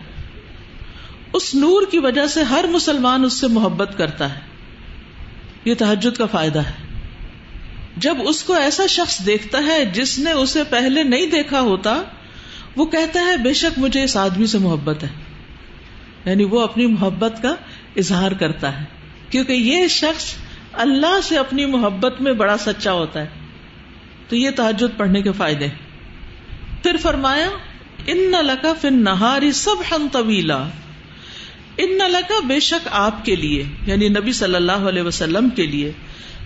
[1.33, 4.39] اس نور کی وجہ سے ہر مسلمان اس سے محبت کرتا ہے۔
[5.65, 7.03] یہ تحجد کا فائدہ ہے۔
[7.97, 12.01] جب اس کو ایسا شخص دیکھتا ہے جس نے اسے پہلے نہیں دیکھا ہوتا،
[12.75, 15.09] وہ کہتا ہے، بے شک مجھے اس آدمی سے محبت ہے۔
[16.25, 17.55] یعنی وہ اپنی محبت کا
[17.97, 18.96] اظہار کرتا ہے۔
[19.29, 20.33] کیونکہ یہ شخص
[20.73, 23.27] اللہ سے اپنی محبت میں بڑا سچا ہوتا ہے۔
[24.29, 25.67] تو یہ تحجد پڑھنے کے فائدے۔
[26.83, 27.49] پھر فرمایا
[28.07, 30.63] ان لکا فن نہاری سب ہن طویلا
[31.77, 35.91] ان لکا بے شک آپ کے لیے یعنی نبی صلی اللہ علیہ وسلم کے لیے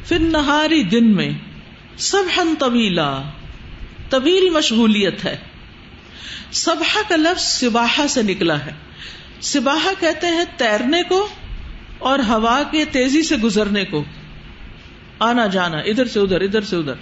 [0.05, 1.29] پھر نہاری دن میں
[1.97, 3.21] سب ہن طویلا
[4.09, 5.37] طویل مشغولیت ہے۔
[6.51, 8.71] سبحا کا لفظ سباہا سے نکلا ہے۔
[9.41, 11.27] سباہا کہتے ہیں تیرنے کو
[12.01, 14.03] اور ہوا کے تیزی سے گزرنے کو۔
[15.19, 16.93] آنا جانا، ادھر سے ادھر ادھر سے ادھر۔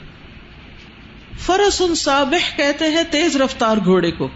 [1.39, 4.27] فرس ان سابح کہتے ہیں تیز رفتار گھوڑے کو۔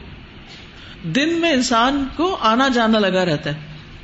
[1.03, 3.59] دن میں انسان کو آنا جانا لگا رہتا ہے۔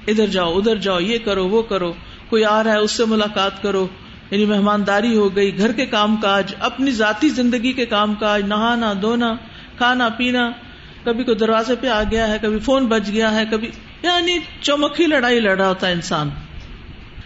[0.07, 1.93] ادھر جاؤ ادھر جاؤ، یہ کرو، وہ کرو۔
[2.29, 3.87] کوئی آ رہا ہے، اس سے ملاقات کرو۔
[4.31, 8.93] یعنی مہمانداری ہو گئی، گھر کے کام کاج، اپنی ذاتی زندگی کے کام کاج، نہانا،
[9.01, 9.35] دھونا،
[9.77, 10.51] کھانا، پینا۔
[11.03, 13.69] کبھی کوئی دروازے پہ آ گیا ہے، کبھی فون بج گیا ہے، کبھی
[14.03, 16.29] یعنی چومکھی لڑائی لڑا ہوتا ہے انسان۔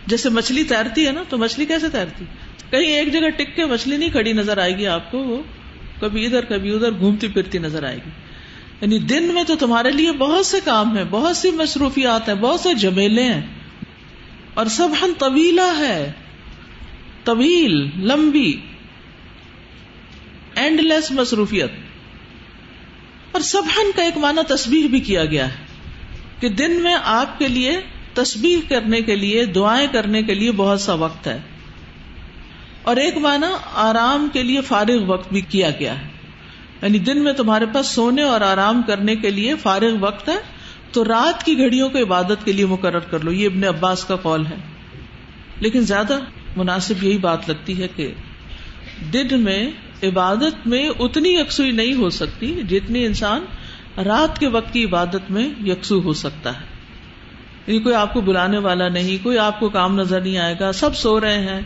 [0.08, 2.26] جیسے مچھلی تیرتی ہے نا، تو مچھلی کیسے تیرتی؟
[2.70, 5.44] کہیں ایک جگہ ٹک کے مچھلی نہیں کھڑی نظر آئے گی آپ کو، وہ
[6.02, 8.10] کبھی ادھر کبھی ادھر گھومتی پھرتی نظر آئے گی۔
[8.82, 12.60] یعنی دن میں تو تمہارے لیے بہت سے کام ہے بہت سی مصروفیات ہیں، بہت
[12.60, 13.42] سے جمیلے ہیں۔
[14.54, 16.12] اور سب ہم طویلا ہے،
[17.24, 18.62] طویل، لمبی
[20.56, 21.72] اینڈ لیس مصروفیت۔
[23.32, 25.66] اور سبحن کا ایک معنی تصویر بھی کیا گیا ہے
[26.40, 27.82] کہ دن میں آپ کے لیے
[28.14, 31.42] تصویر کرنے کے لیے، دعائیں کرنے کے لیے بہت سا وقت ہے۔
[32.84, 36.08] اور ایک معنی آرام کے لیے فارغ وقت بھی کیا گیا ہے۔
[36.82, 40.38] یعنی دن میں تمہارے پاس سونے اور آرام کرنے کے لیے فارغ وقت ہے،
[40.92, 44.16] تو رات کی گھڑیوں کو عبادت کے لیے مقرر کر لو۔ یہ ابن عباس کا
[44.16, 44.56] قول ہے۔
[45.60, 46.20] لیکن زیادہ
[46.58, 48.14] مناسب یہی بات لگتی ہے کہ
[49.14, 49.72] دن میں
[50.04, 53.46] عبادت میں اتنی یکسوئی نہیں ہو سکتی جتنی انسان
[54.04, 56.73] رات کے وقت کی عبادت میں یکسو ہو سکتا ہے۔
[57.68, 60.72] یعنی کوئی آپ کو بلانے والا نہیں، کوئی آپ کو کام نظر نہیں آئے گا،
[60.72, 61.62] سب سو رہے ہیں،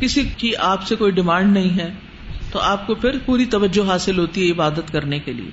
[0.00, 1.90] کسی کی آپ سے کوئی ڈیمانڈ نہیں ہے،
[2.52, 5.50] تو آپ کو پھر پوری توجہ حاصل ہوتی ہے عبادت کرنے کے لیے۔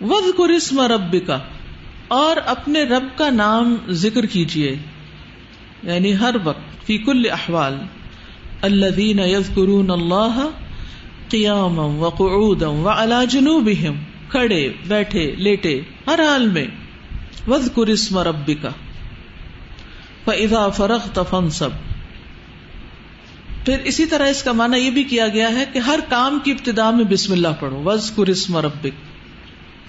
[0.00, 1.38] ود قرسم رب کا
[2.08, 4.76] اور اپنے رب کا نام ذکر کیجیے
[5.82, 7.76] یعنی ہر وقت، فی کل احوال۔
[8.62, 10.48] اللہ یذکرون اللہ
[11.28, 13.94] قیام و قعودم و علا جنوبہم،
[14.28, 16.66] کھڑے، بیٹھے، لیٹے، ہر حال میں۔
[17.48, 18.18] وذکر اسم
[20.26, 21.70] ربک فاذا فرغت فانصب۔
[23.64, 26.50] پھر اسی طرح اس کا معنی یہ بھی کیا گیا ہے کہ ہر کام کی
[26.50, 28.86] ابتدا میں بسم اللہ پڑھو وذکر اسم ربک۔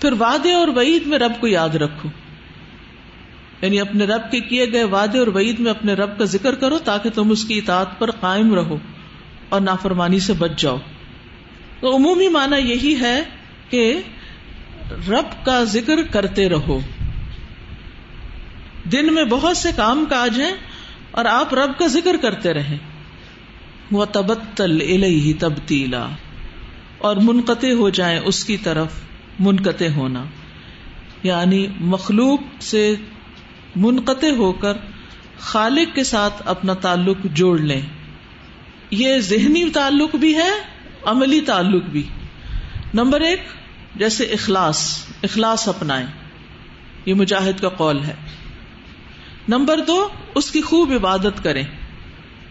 [0.01, 2.09] پھر وعدے اور وعید میں رب کو یاد رکھو۔
[3.61, 6.77] یعنی اپنے رب کے کیے گئے وعدے اور وعید میں اپنے رب کا ذکر کرو
[6.79, 8.77] تاکہ تم اس کی اطاعت پر قائم رہو
[9.49, 10.77] اور نافرمانی سے بچ جاؤ۔
[11.79, 13.23] تو عمومی معنی یہی ہے
[13.69, 14.01] کہ
[15.07, 16.79] رب کا ذکر کرتے رہو۔
[18.83, 20.53] دن میں بہت سے کام کاج ہیں
[21.11, 22.77] اور آپ رب کا ذکر کرتے رہیں۔
[23.91, 26.07] وہ تبتل الہی تبدیلا
[26.97, 28.87] اور منقطع ہو جائیں اس کی طرف،
[29.39, 30.23] منقطع ہونا۔
[31.23, 32.95] یعنی مخلوق سے
[33.75, 34.73] منقطع ہو کر
[35.39, 37.81] خالق کے ساتھ اپنا تعلق جوڑ لیں۔
[38.91, 40.49] یہ ذہنی تعلق بھی ہے،
[41.05, 42.03] عملی تعلق بھی۔
[42.93, 43.39] نمبر ایک،
[43.95, 46.07] جیسے اخلاص اخلاص اپنائیں۔
[47.05, 48.13] یہ مجاہد کا قول ہے۔
[49.49, 51.63] نمبر دو، اس کی خوب عبادت کریں۔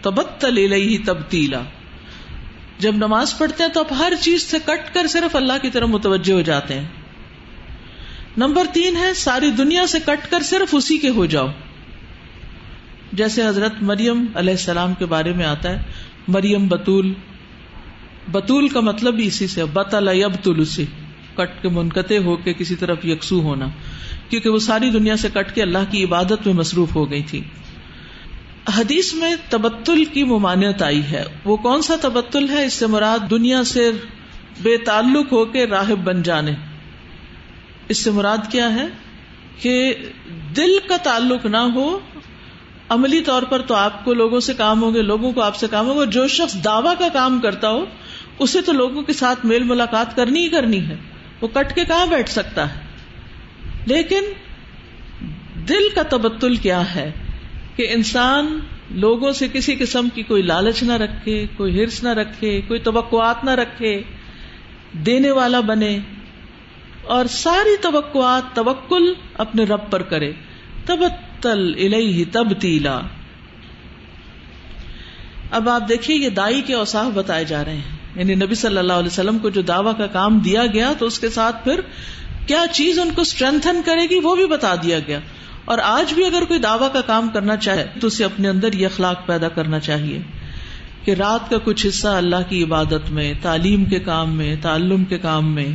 [0.01, 1.61] تبتل الیہ تبتیلا۔
[2.79, 5.89] جب نماز پڑھتے ہیں تو آپ ہر چیز سے کٹ کر صرف اللہ کی طرف
[5.89, 6.87] متوجہ ہو جاتے ہیں۔
[8.37, 11.47] نمبر تین ہے، ساری دنیا سے کٹ کر صرف اسی کے ہو جاؤ۔
[13.13, 15.83] جیسے حضرت مریم علیہ السلام کے بارے میں آتا ہے،
[16.27, 17.13] مریم بطول۔
[18.31, 20.85] بطول کا مطلب بھی اسی سے بطل یبتل اسی۔
[21.35, 23.67] کٹ کے منقطع ہو کے کسی طرف یکسو ہونا،
[24.29, 27.41] کیونکہ وہ ساری دنیا سے کٹ کے اللہ کی عبادت میں مصروف ہو گئی تھی۔
[28.77, 33.19] حدیث میں تبتل کی ممانعت آئی ہے۔ وہ کون سا تبتل ہے؟ اس سے مراد
[33.29, 33.91] دنیا سے
[34.61, 36.53] بے تعلق ہو کے راہب بن جانے۔
[37.87, 38.85] اس سے مراد کیا ہے؟
[39.61, 39.93] کہ
[40.57, 41.99] دل کا تعلق نہ ہو،
[42.89, 45.87] عملی طور پر تو آپ کو لوگوں سے کام ہوگے لوگوں کو آپ سے کام
[45.87, 47.85] ہوگا جو شخص دعوی کا کام کرتا ہو،
[48.39, 50.95] اسے تو لوگوں کے ساتھ میل ملاقات کرنی ہی کرنی ہے۔
[51.41, 52.79] وہ کٹ کے کہاں بیٹھ سکتا ہے؟
[53.85, 54.23] لیکن
[55.69, 57.11] دل کا تبتل کیا ہے
[57.75, 62.61] کہ انسان لوگوں سے کسی قسم کی کوئی لالچ نہ رکھے، کوئی ہرس نہ رکھے،
[62.61, 64.01] کوئی توقعات نہ رکھے،
[64.93, 65.99] دینے والا بنے
[67.03, 70.31] اور ساری توقعات، توکل اپنے رب پر کرے۔
[70.85, 73.01] تبتل الہ تبتیلا۔
[75.51, 78.93] اب آپ دیکھیے یہ دائی کے اوساف بتائے جا رہے ہیں۔ یعنی نبی صلی اللہ
[78.93, 81.81] علیہ وسلم کو جو دعوی کا کام دیا گیا تو اس کے ساتھ پھر
[82.47, 85.19] کیا چیز ان کو اسٹرینتھن کرے گی وہ بھی بتا دیا گیا۔
[85.65, 88.85] اور آج بھی اگر کوئی دعوی کا کام کرنا چاہے تو اسے اپنے اندر یہ
[88.85, 90.21] اخلاق پیدا کرنا چاہیے
[91.03, 95.17] کہ رات کا کچھ حصہ اللہ کی عبادت میں، تعلیم کے کام میں، تعلم کے
[95.17, 95.67] کام میں۔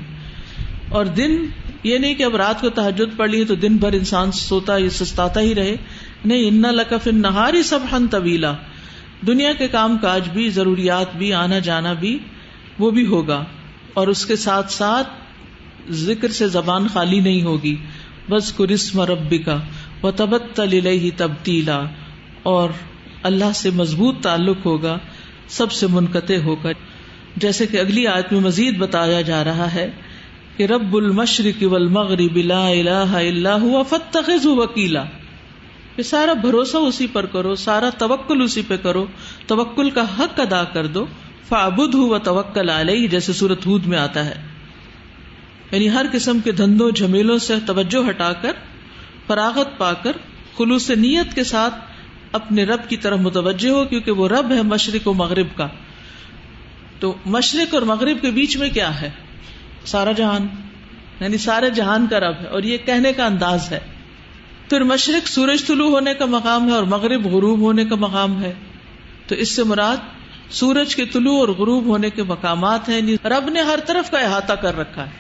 [0.89, 1.47] اور دن،
[1.83, 4.91] یہ نہیں کہ اب رات کو تحجد پڑھ لی تو دن بھر انسان سوتا یا
[4.91, 5.77] سستاتا ہی رہے۔
[6.25, 8.53] نہیں، ان لکف نہاری سب ہن طویلا
[9.27, 12.19] دنیا کے کام کاج بھی، ضروریات بھی، آنا جانا بھی،
[12.79, 13.45] وہ بھی ہوگا۔
[13.95, 15.09] اور اس کے ساتھ ساتھ
[15.91, 17.77] ذکر سے زبان خالی نہیں ہوگی۔
[18.31, 19.59] بس قرسم ربی کا
[20.03, 21.83] و تبت ہی تبدیلا
[22.43, 22.71] اور
[23.23, 24.99] اللہ سے مضبوط تعلق ہوگا،
[25.49, 26.73] سب سے منقطع ہو کر
[27.37, 29.91] جیسے کہ اگلی آیت میں مزید بتایا جا رہا ہے
[30.57, 35.05] کہ رب المشرق والمغرب لا الہ الا هو فتخذ وکیلا۔
[35.97, 39.07] کہ سارا بھروسہ اسی پر کرو، سارا توکل اسی پہ کرو۔
[39.47, 41.07] توکل کا حق ادا کر دو۔
[41.49, 44.43] فعبد ہو توکل علیہ، جیسے سورت ہود میں آتا ہے۔
[45.71, 48.53] یعنی ہر قسم کے دھندوں، جھمیلوں سے توجہ ہٹا کر،
[49.27, 50.13] فراغت پا کر،
[50.59, 51.75] خلوص نیت کے ساتھ
[52.33, 55.69] اپنے رب کی طرف متوجہ ہو، کیونکہ وہ رب ہے مشرق و مغرب کا۔
[57.01, 59.11] تو مشرق اور مغرب کے بیچ میں کیا ہے؟
[59.85, 60.47] سارا جہان
[61.21, 63.81] یعنی سارے جہان کا رب ہے۔ اور یہ کہنے کا انداز ہے۔
[64.69, 68.55] پھر مشرق سورج طلوع ہونے کا مقام ہے اور مغرب غروب ہونے کا مقام ہے۔
[69.27, 69.97] تو اس سے مراد
[70.51, 74.19] سورج کے طلوع اور غروب ہونے کے مقامات ہیں۔ یعنی رب نے ہر طرف کا
[74.19, 75.11] احاطہ کر رکھا ہے۔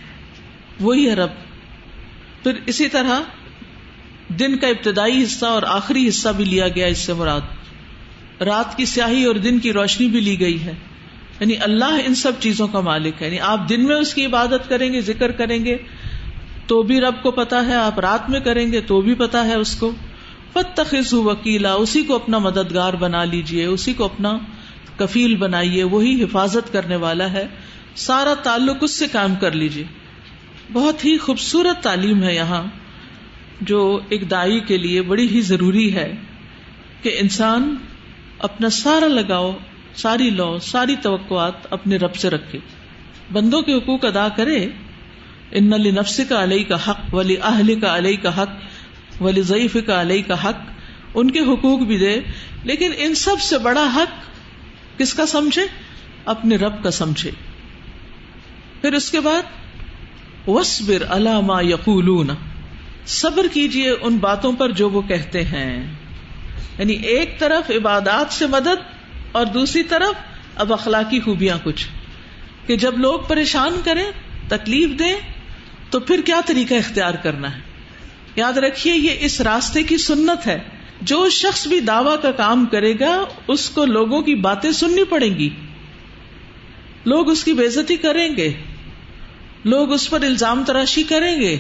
[0.81, 1.31] وہی ہے رب۔
[2.43, 3.21] پھر اسی طرح
[4.29, 7.41] دن کا ابتدائی حصہ اور آخری حصہ بھی لیا گیا اس سے مراد۔
[8.41, 10.73] رات کی سیاہی اور دن کی روشنی بھی لی گئی ہے۔
[11.41, 14.69] یعنی اللہ ان سب چیزوں کا مالک ہے۔ یعنی آپ دن میں اس کی عبادت
[14.69, 15.77] کریں گے، ذکر کریں گے۔
[16.67, 19.55] تو بھی رب کو پتا ہے، آپ رات میں کریں گے تو بھی پتا ہے
[19.55, 19.93] اس کو۔
[20.53, 24.39] فتخذ وکیلا اسی کو اپنا مددگار بنا لیجیے اسی کو اپنا
[24.97, 27.47] کفیل بنائیے، وہی حفاظت کرنے والا ہے۔
[27.95, 29.85] سارا تعلق اس سے کام کر لیجیے
[30.73, 32.63] بہت ہی خوبصورت تعلیم ہے یہاں،
[33.61, 36.15] جو ایک دائی کے لیے بڑی ہی ضروری ہے
[37.03, 37.77] کہ انسان
[38.39, 39.57] اپنا سارا لگاؤ،
[39.95, 42.59] ساری لو، ساری توقعات اپنے رب سے رکھے۔
[43.33, 44.67] بندوں کے حقوق ادا کرے۔
[45.51, 48.51] ان علی نفس کا علیہ کا حق ولی اہل کا علیہ کا حق
[49.23, 50.57] ولی ضعیف کا علیہ کا حق
[51.15, 52.21] ان کے حقوق بھی دے
[52.63, 54.13] لیکن ان سب سے بڑا حق
[54.99, 55.63] کس کا سمجھے؟
[56.25, 57.31] اپنے رب کا سمجھے۔
[58.81, 59.43] پھر اس کے بعد
[60.49, 62.27] وسبر علامہ یقولون۔
[63.07, 65.95] صبر کیجیے ان باتوں پر جو وہ کہتے ہیں۔
[66.79, 68.81] یعنی ایک طرف عبادات سے مدد
[69.33, 70.15] اور دوسری طرف
[70.57, 71.87] اب اخلاقی خوبیاں کچھ۔
[72.67, 74.11] کہ جب لوگ پریشان کریں،
[74.49, 75.36] تکلیف دیں
[75.91, 77.61] تو پھر کیا طریقہ اختیار کرنا ہے؟
[78.37, 80.59] یاد رکھیے، یہ اس راستے کی سنت ہے۔
[81.03, 85.35] جو شخص بھی دعوی کا کام کرے گا، اس کو لوگوں کی باتیں سننی پڑیں
[85.39, 85.51] گی۔
[87.05, 88.53] لوگ اس کی بےزتی کریں گے۔
[89.65, 91.59] لوگ اس پر الزام تراشی کریں گے۔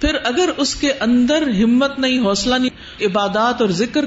[0.00, 4.04] پھر اگر اس کے اندر ہمت نہیں، حوصلہ نہیں، عبادات اور ذکر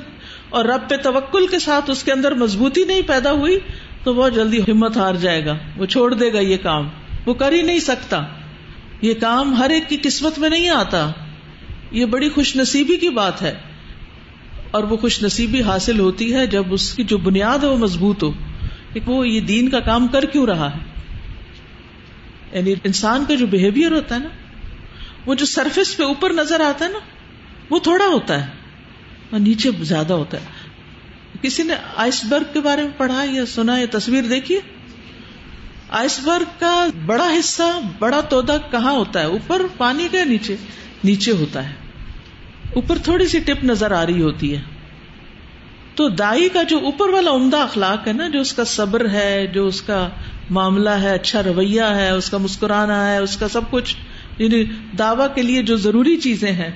[0.50, 3.60] اور رب پہ توکل کے ساتھ اس کے اندر مضبوطی نہیں پیدا ہوئی،
[4.04, 6.89] تو بہت جلدی ہمت ہار جائے گا۔ وہ چھوڑ دے گا یہ کام۔
[7.26, 8.26] وہ کر ہی نہیں سکتا۔
[9.06, 11.12] یہ کام ہر ایک کی قسمت میں نہیں آتا۔
[11.91, 13.54] یہ بڑی خوش نصیبی کی بات ہے۔
[14.72, 18.24] اور وہ خوش نصیبی حاصل ہوتی ہے جب اس کی جو بنیاد ہے وہ مضبوط
[18.24, 18.32] ہو۔
[18.94, 20.80] کہ وہ یہ دین کا کام کر کیوں رہا ہے؟
[22.52, 24.30] یعنی انسان کا جو بہیویئر ہوتا ہے نا،
[25.26, 27.00] وہ جو سرفیس پہ اوپر نظر آتا ہے نا،
[27.70, 28.52] وہ تھوڑا ہوتا ہے
[29.30, 30.46] اور نیچے زیادہ ہوتا ہے۔
[31.41, 34.60] کسی نے آئس برگ کے بارے میں پڑھا یا سنا یا تصویر دیکھی
[35.89, 40.56] آئس برگ کا بڑا حصہ، بڑا تودا کہاں ہوتا ہے؟ اوپر پانی کا نیچے
[41.04, 41.74] نیچے ہوتا ہے۔
[42.76, 44.62] اوپر تھوڑی سی ٹپ نظر آ رہی ہوتی ہے۔
[45.95, 49.48] تو دائی کا جو اوپر والا عمدہ اخلاق ہے نا، جو اس کا صبر ہے،
[49.48, 50.10] جو اس کا
[50.50, 53.95] معاملہ ہے اچھا رویہ ہے، اس کا مسکرانا ہے، اس کا سب کچھ
[54.38, 54.63] یعنی
[55.00, 56.71] دعوی کے لیے جو ضروری چیزیں ہیں،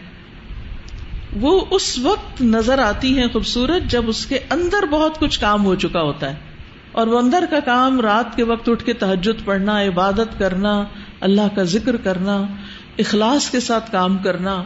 [1.39, 5.75] وہ اس وقت نظر آتی ہیں خوبصورت جب اس کے اندر بہت کچھ کام ہو
[5.75, 6.48] چکا ہوتا ہے۔
[6.91, 10.83] اور وہ اندر کا کام رات کے وقت اٹھ کے تحجد پڑھنا، عبادت کرنا،
[11.19, 12.41] اللہ کا ذکر کرنا،
[12.99, 14.63] اخلاص کے ساتھ کام کرنا۔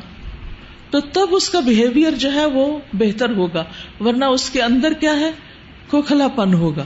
[0.89, 3.63] تو تب اس کا بہیویئر جو ہے وہ بہتر ہوگا،
[3.99, 5.31] ورنہ اس کے اندر کیا ہے؟
[5.89, 6.83] کھوکھلا پن ہوگا۔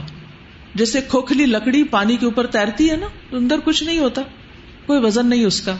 [0.75, 4.21] جیسے کھوکھلی لکڑی پانی کے اوپر تیرتی ہے نا اندر کچھ نہیں ہوتا،
[4.85, 5.75] کوئی وزن نہیں اس کا۔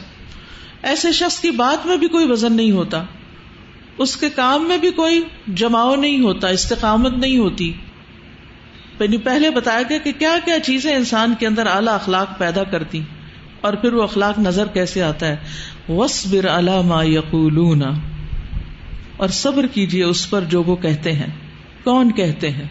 [0.82, 3.04] ایسے شخص کی بات میں بھی کوئی وزن نہیں ہوتا۔
[3.98, 5.22] اس کے کام میں بھی کوئی
[5.54, 7.72] جماؤ نہیں ہوتا، استقامت نہیں ہوتی۔
[9.04, 13.00] یعنی پہلے بتایا گیا کہ کیا کیا چیزیں انسان کے اندر اعلی اخلاق پیدا کرتی
[13.60, 15.36] اور پھر وہ اخلاق نظر کیسے آتا ہے؟
[15.88, 17.82] وسبر علامہ یقولون
[19.16, 21.30] اور صبر کیجیے اس پر جو وہ کہتے ہیں۔
[21.84, 22.68] کون کہتے ہیں؟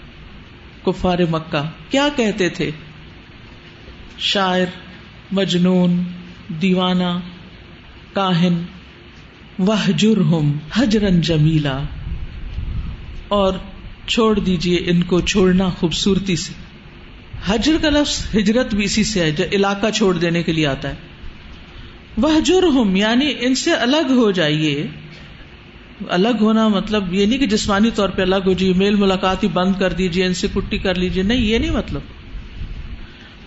[0.86, 2.72] کفار مکہ۔ کیا کہتے تھے؟
[4.18, 4.66] شاعر،
[5.32, 6.04] مجنون،
[6.62, 7.20] دیوانہ،
[8.14, 8.64] کاہن۔
[9.60, 11.80] وحجرہم حجرن جمیلا
[13.28, 13.54] اور
[14.08, 16.54] چھوڑ دیجیے ان کو چھوڑنا خوبصورتی سے۔
[17.48, 20.90] حجر کا لفظ ہجرت بھی اسی سے ہے، جو علاقہ چھوڑ دینے کے لیے آتا
[20.90, 20.96] ہے۔
[22.18, 24.88] وہ جرم یعنی ان سے الگ ہو جائیے۔
[26.10, 29.48] الگ ہونا مطلب یہ نہیں کہ جسمانی طور پہ الگ ہو جائیے، میل ملاقات ہی
[29.48, 32.02] بند کر دیجیے ان سے کٹی کر لیجیے نہیں، یہ نہیں مطلب۔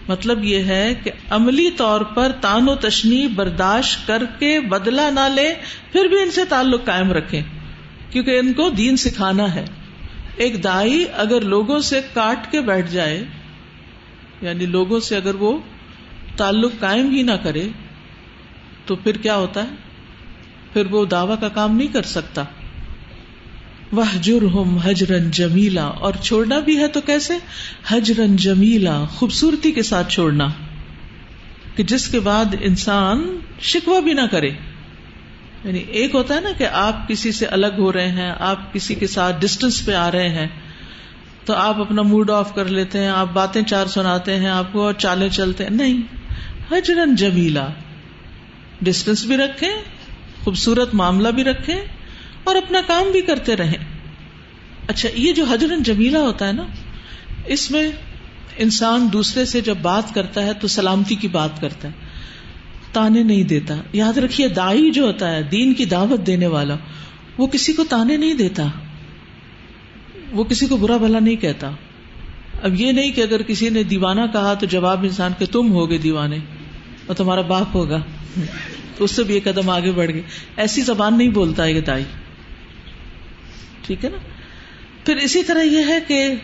[0.08, 5.34] مطلب یہ ہے کہ عملی طور پر تان و تشنی برداشت کر کے بدلا نہ
[5.34, 5.54] لے،
[5.92, 7.40] پھر بھی ان سے تعلق قائم رکھے
[8.10, 9.64] کیونکہ ان کو دین سکھانا ہے۔
[10.40, 13.24] ایک دائی اگر لوگوں سے کاٹ کے بیٹھ جائے
[14.42, 15.58] یعنی لوگوں سے اگر وہ
[16.36, 17.68] تعلق قائم ہی نہ کرے،
[18.86, 19.68] تو پھر کیا ہوتا ہے؟
[20.72, 22.44] پھر وہ دعوی کا کام نہیں کر سکتا۔
[23.92, 27.34] وہ جرم حجرن جمیلا اور چھوڑنا بھی ہے تو کیسے؟
[27.90, 30.48] حجرن جمیلا خوبصورتی کے ساتھ چھوڑنا۔
[31.76, 34.50] کہ جس کے بعد انسان شکوا بھی نہ کرے۔
[35.64, 38.94] یعنی ایک ہوتا ہے نا کہ آپ کسی سے الگ ہو رہے ہیں، آپ کسی
[38.94, 40.46] کے ساتھ ڈسٹینس پہ آ رہے ہیں،
[41.44, 44.92] تو آپ اپنا موڈ آف کر لیتے ہیں، آپ باتیں چار سناتے ہیں، آپ کو
[44.92, 46.02] چالے چلتے ہیں۔ نہیں
[46.70, 47.68] حجرن جمیلا
[48.82, 49.68] ڈسٹینس بھی رکھے
[50.44, 51.74] خوبصورت معاملہ بھی رکھے
[52.44, 53.76] اور اپنا کام بھی کرتے رہے
[54.88, 56.62] اچھا یہ جو حجرن جمیلا ہوتا ہے نا،
[57.46, 57.90] اس میں
[58.56, 62.09] انسان دوسرے سے جب بات کرتا ہے تو سلامتی کی بات کرتا ہے۔
[62.92, 66.76] تانے نہیں دیتا۔ یاد رکھیے دائی جو ہوتا ہے، دین کی دعوت دینے والا،
[67.38, 68.66] وہ کسی کو تانے نہیں دیتا۔
[70.32, 71.70] وہ کسی کو برا بھلا نہیں کہتا۔
[72.62, 75.98] اب یہ نہیں کہ اگر کسی نے دیوانہ کہا تو جواب انسان کے تم ہوگے
[75.98, 76.38] دیوانے،
[77.06, 77.98] اور تمہارا باپ ہوگا۔
[78.96, 80.22] تو اس سے بھی ایک قدم آگے بڑھ گئے۔
[80.56, 82.04] ایسی زبان نہیں بولتا یہ دائی
[83.86, 84.16] ٹھیک ہے نا؟
[85.04, 86.34] پھر اسی طرح یہ ہے کہ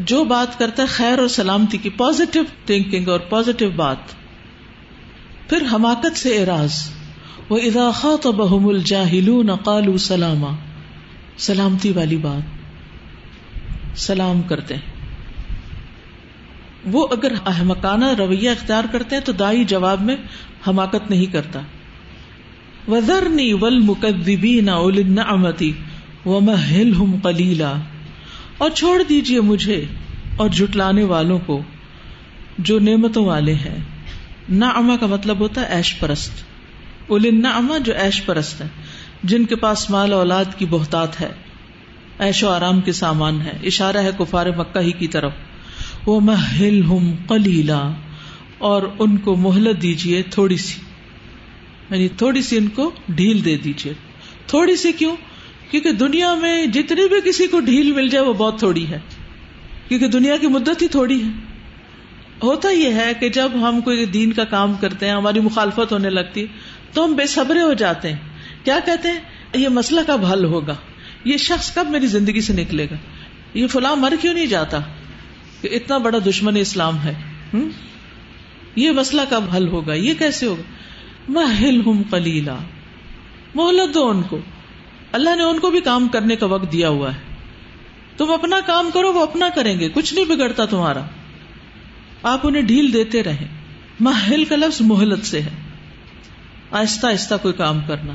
[0.00, 3.96] جو بات کرتا ہے خیر اور سلامتی کی پازیٹو تھنکنگ اور پازیٹو بات۔
[5.48, 6.72] پھر حماقت سے اراض
[7.48, 10.46] وہ اضاخا تو بہم الجاہل نقال سلامہ
[11.38, 12.66] سلامتی والی بات۔
[13.98, 14.96] سلام کرتے ہیں۔
[16.84, 20.16] وہ اگر احمکانہ رویہ اختیار کرتے ہیں تو دائی جواب میں
[20.68, 21.60] حماقت نہیں کرتا۔
[22.88, 25.72] وزرنی ول مقدبی نہ امتی
[26.26, 27.72] و محل ہم کلیلا
[28.58, 29.84] اور چھوڑ دیجیے مجھے
[30.36, 31.62] اور جٹلانے والوں کو
[32.58, 33.95] جو نعمتوں والے ہیں۔
[34.48, 36.32] نا کا مطلب ہوتا ہے ایش پرست۔
[37.06, 38.66] اولن اما جو ایش پرست ہے،
[39.22, 41.32] جن کے پاس مال اولاد کی بہتات ہے۔
[42.18, 45.32] ایش و آرام کے سامان ہے اشارہ ہے کفار مکہ ہی کی طرف۔
[46.06, 47.90] وہ محل ہم کلیلا
[48.58, 50.80] اور ان کو مہلت دیجیے تھوڑی سی۔
[51.90, 53.92] یعنی تھوڑی سی ان کو ڈھیل دے دیجیے
[54.46, 55.16] تھوڑی سی کیوں؟
[55.70, 58.98] کیونکہ دنیا میں جتنی بھی کسی کو ڈھیل مل جائے وہ بہت تھوڑی ہے۔
[59.88, 61.45] کیونکہ دنیا کی مدت ہی تھوڑی ہے۔
[62.42, 66.10] ہوتا یہ ہے کہ جب ہم کوئی دین کا کام کرتے ہیں، ہماری مخالفت ہونے
[66.10, 66.46] لگتی،
[66.92, 68.18] تو ہم بے صبرے ہو جاتے ہیں۔
[68.64, 69.20] کیا کہتے ہیں؟
[69.54, 70.74] یہ مسئلہ کب حل ہوگا؟
[71.24, 72.96] یہ شخص کب میری زندگی سے نکلے گا؟
[73.54, 74.78] یہ فلاں مر کیوں نہیں جاتا؟
[75.60, 77.14] کہ اتنا بڑا دشمن اسلام ہے۔
[78.76, 80.62] یہ مسئلہ کب حل ہوگا؟ یہ کیسے ہوگا؟
[81.28, 82.56] محل ہم کلیلا
[83.54, 84.38] محلت دو ان کو۔
[85.12, 87.34] اللہ نے ان کو بھی کام کرنے کا وقت دیا ہوا ہے۔
[88.16, 91.00] تم اپنا کام کرو، وہ اپنا کریں گے۔ کچھ نہیں بگڑتا تمہارا۔
[92.26, 93.46] آپ انہیں ڈھیل دیتے رہیں۔
[94.00, 95.50] محل کا لفظ محلت سے ہے۔
[96.70, 98.12] آہستہ آہستہ کوئی کام کرنا۔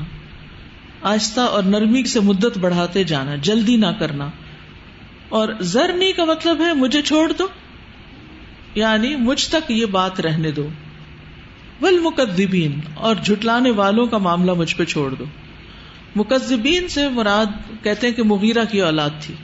[1.02, 4.28] آہستہ اور نرمی سے مدت بڑھاتے جانا، جلدی نہ کرنا۔
[5.28, 7.46] اور زرنی کا مطلب ہے مجھے چھوڑ دو۔
[8.74, 10.68] یعنی مجھ تک یہ بات رہنے دو۔
[11.80, 15.24] ول مقدبین اور جھٹلانے والوں کا معاملہ مجھ پہ چھوڑ دو۔
[16.16, 17.46] مقدبین سے مراد
[17.84, 19.34] کہتے ہیں کہ مغیرہ کی اولاد تھی۔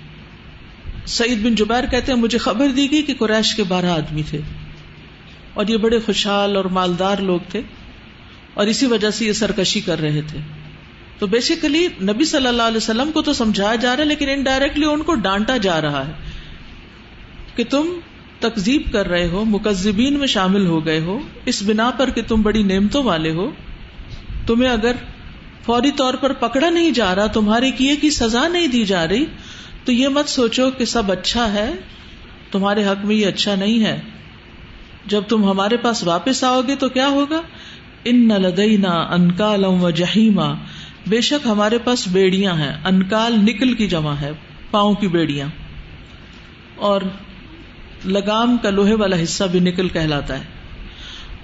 [1.07, 4.41] سعید بن جبیر کہتے ہیں مجھے خبر دی گئی کہ قریش کے بارہ آدمی تھے۔
[5.59, 7.63] اور یہ بڑے خوشحال اور مالدار لوگ تھے
[8.55, 10.39] اور اسی وجہ سے یہ سرکشی کر رہے تھے۔
[11.19, 14.85] تو بیسیکلی نبی صلی اللہ علیہ وسلم کو تو سمجھایا جا رہا ہے لیکن انڈائریکٹلی
[14.85, 16.13] ان کو ڈانٹا جا رہا ہے
[17.57, 17.89] کہ تم
[18.41, 22.43] تکزیب کر رہے ہو مکزبین میں شامل ہو گئے ہو، اس بنا پر کہ تم
[22.43, 23.51] بڑی نعمتوں والے ہو۔
[24.47, 24.93] تمہیں اگر
[25.65, 29.25] فوری طور پر پکڑا نہیں جا رہا، تمہارے کیے کی سزا نہیں دی جا رہی،
[29.85, 31.71] تو یہ مت سوچو کہ سب اچھا ہے،
[32.51, 34.01] تمہارے حق میں یہ اچھا نہیں ہے۔
[35.09, 37.41] جب تم ہمارے پاس واپس آؤ گے تو کیا ہوگا؟
[38.05, 40.55] ان نہ لدینا انکال و جہیما
[41.07, 44.31] بے شک ہمارے پاس بیڑیاں ہیں۔ انکال نکل کی جمع ہے،
[44.71, 45.49] پاؤں کی بیڑیاں۔
[46.77, 47.01] اور
[48.05, 50.45] لگام کا لوہے والا حصہ بھی نکل کہلاتا ہے۔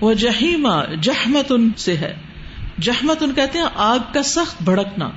[0.00, 2.14] وہ جہیما جہمت ان سے ہے۔
[2.80, 5.10] جہمت ان کہتے ہیں آگ کا سخت بھڑکنا۔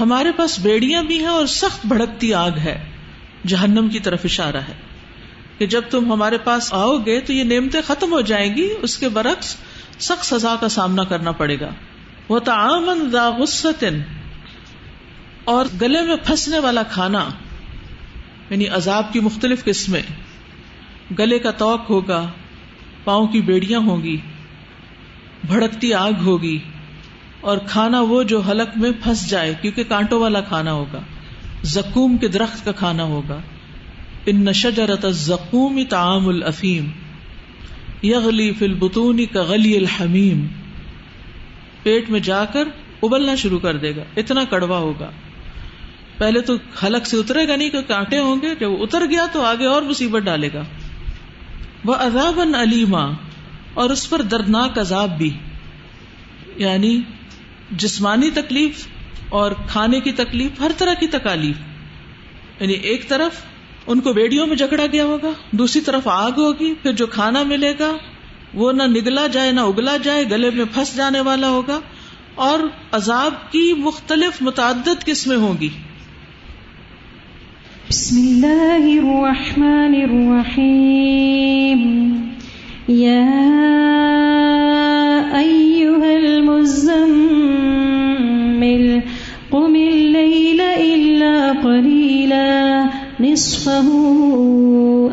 [0.00, 2.84] ہمارے پاس بیڑیاں بھی ہیں اور سخت بھڑکتی آگ ہے۔
[3.46, 4.93] جہنم کی طرف اشارہ ہے۔
[5.58, 8.98] کہ جب تم ہمارے پاس آؤ گے تو یہ نعمتیں ختم ہو جائیں گی، اس
[8.98, 9.56] کے برعکس
[9.98, 11.68] سخت سزا کا سامنا کرنا پڑے گا۔
[12.28, 14.00] وہ تعامن دا غصن
[15.44, 17.28] اور گلے میں پھنسنے والا کھانا
[18.50, 20.02] یعنی عذاب کی مختلف قسمیں۔
[21.18, 22.26] گلے کا توق ہوگا،
[23.04, 24.16] پاؤں کی بیڑیاں ہوں گی،
[25.46, 26.58] بھڑکتی آگ ہوگی،
[27.40, 31.00] اور کھانا وہ جو حلق میں پھنس جائے، کیونکہ کانٹوں والا کھانا ہوگا۔
[31.62, 33.38] زکوم کے درخت کا کھانا ہوگا۔
[34.26, 36.90] ان نشجرت زکوم تعام الافیم
[38.02, 40.46] یغلی فی البطون کا غلی الحمیم
[41.82, 42.68] پیٹ میں جا کر
[43.02, 45.10] ابلنا شروع کر دے گا، اتنا کڑوا ہوگا۔
[46.18, 46.54] پہلے تو
[46.86, 49.82] حلق سے اترے گا نہیں کہ کانٹے ہوں گے، جب اتر گیا تو آگے اور
[49.82, 50.62] مصیبت ڈالے گا۔
[51.84, 53.12] وہ عذاب علیما،
[53.74, 55.30] اور اس پر دردناک عذاب بھی۔
[56.56, 57.00] یعنی
[57.70, 58.86] جسمانی تکلیف
[59.28, 61.56] اور کھانے کی تکلیف، ہر طرح کی تکالیف۔
[62.62, 63.53] یعنی ایک طرف
[63.86, 67.74] ان کو بیڑیوں میں جکڑا گیا ہوگا، دوسری طرف آگ ہوگی، پھر جو کھانا ملے
[67.78, 67.92] گا،
[68.54, 71.80] وہ نہ نگلا جائے، نہ اگلا جائے، گلے میں پھنس جانے والا ہوگا،
[72.34, 72.58] اور
[72.92, 75.68] عذاب کی مختلف متعدد قسمیں ہوں گی۔
[77.90, 82.14] بسم اللہ الرحمن الرحیم۔
[82.88, 83.20] یا
[93.20, 93.88] نصفه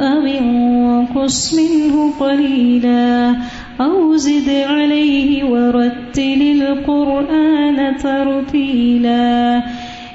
[0.01, 3.33] أو انقص منه قلیلا
[3.81, 9.59] أو زد علیہ ورتل القرآن ترتیلا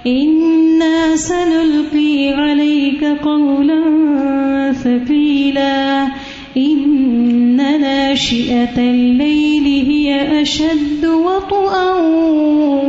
[0.06, 3.82] إنا سنلقي عليك قولا
[4.82, 6.06] ثقيلا
[6.56, 11.92] إن ناشئة الليل هي أشد وطئا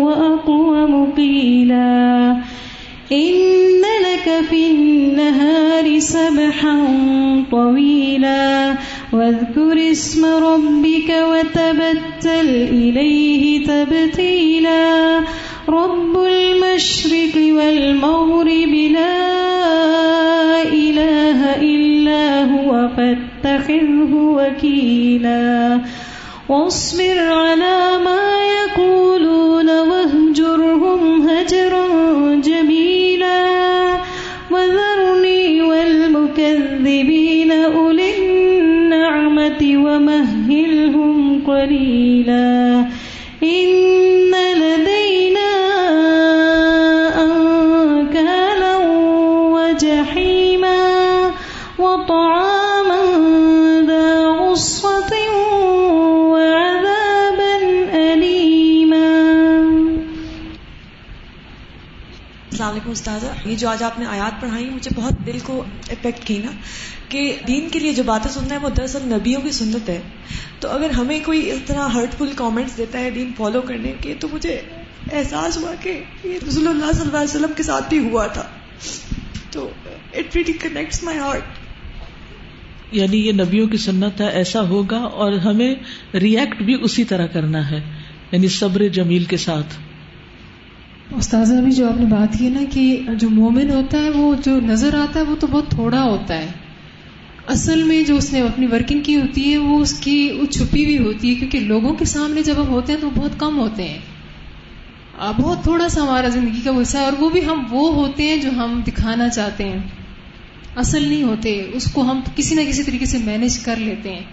[0.04, 2.38] وأقوم قيلا
[3.12, 3.87] إن
[4.50, 6.78] في النهار سبحا
[7.52, 8.76] طويلا
[9.14, 15.20] واذكر اسم ربك وتبتل إليه تبتيلا.
[15.70, 25.82] رب المشرق والمغرب لا إله إلا هو فاتخذه وكيلا.
[26.50, 27.77] واصبر على
[62.98, 66.52] استاذہ یہ جو آج آپ نے آیات پڑھائی، مجھے بہت دل کو افیکٹ کی نا،
[67.10, 70.00] کہ دین کے لیے جو باتیں سننا ہے، وہ دراصل نبیوں کی سنت ہے۔
[70.60, 74.14] تو اگر ہمیں کوئی اس طرح ہرٹ فل کامنٹس دیتا ہے دین فالو کرنے کے،
[74.20, 74.62] تو مجھے
[75.14, 75.92] احساس ہوا کہ
[76.24, 78.44] یہ رسول اللہ صلی اللہ علیہ وسلم کے ساتھ بھی ہوا تھا۔
[79.52, 79.70] تو
[80.14, 85.74] it really connects my heart یعنی یہ نبیوں کی سنت ہے، ایسا ہوگا اور ہمیں
[86.14, 87.80] ریئیکٹ بھی اسی طرح کرنا ہے
[88.32, 89.78] یعنی صبر جمیل کے ساتھ۔
[91.16, 94.60] استاذہ ابھی جو آپ نے بات کی نا کہ جو مومن ہوتا ہے وہ جو
[94.60, 96.52] نظر آتا ہے وہ تو بہت تھوڑا ہوتا ہے۔
[97.48, 100.86] اصل میں جو اس نے اپنی ورکنگ کی ہوتی ہے وہ اس کی وہ چھپی
[100.86, 103.84] ہوئی ہوتی ہے کیونکہ لوگوں کے سامنے جب ہم ہوتے ہیں تو بہت کم ہوتے
[103.84, 103.98] ہیں۔
[105.38, 108.38] بہت تھوڑا سا ہمارا زندگی کا حصہ ہے اور وہ بھی ہم وہ ہوتے ہیں
[108.38, 109.80] جو ہم دکھانا چاہتے ہیں۔
[110.76, 114.24] اصل نہیں ہوتے، اس کو ہم کسی نہ کسی طریقے سے مینج کر لیتے ہیں۔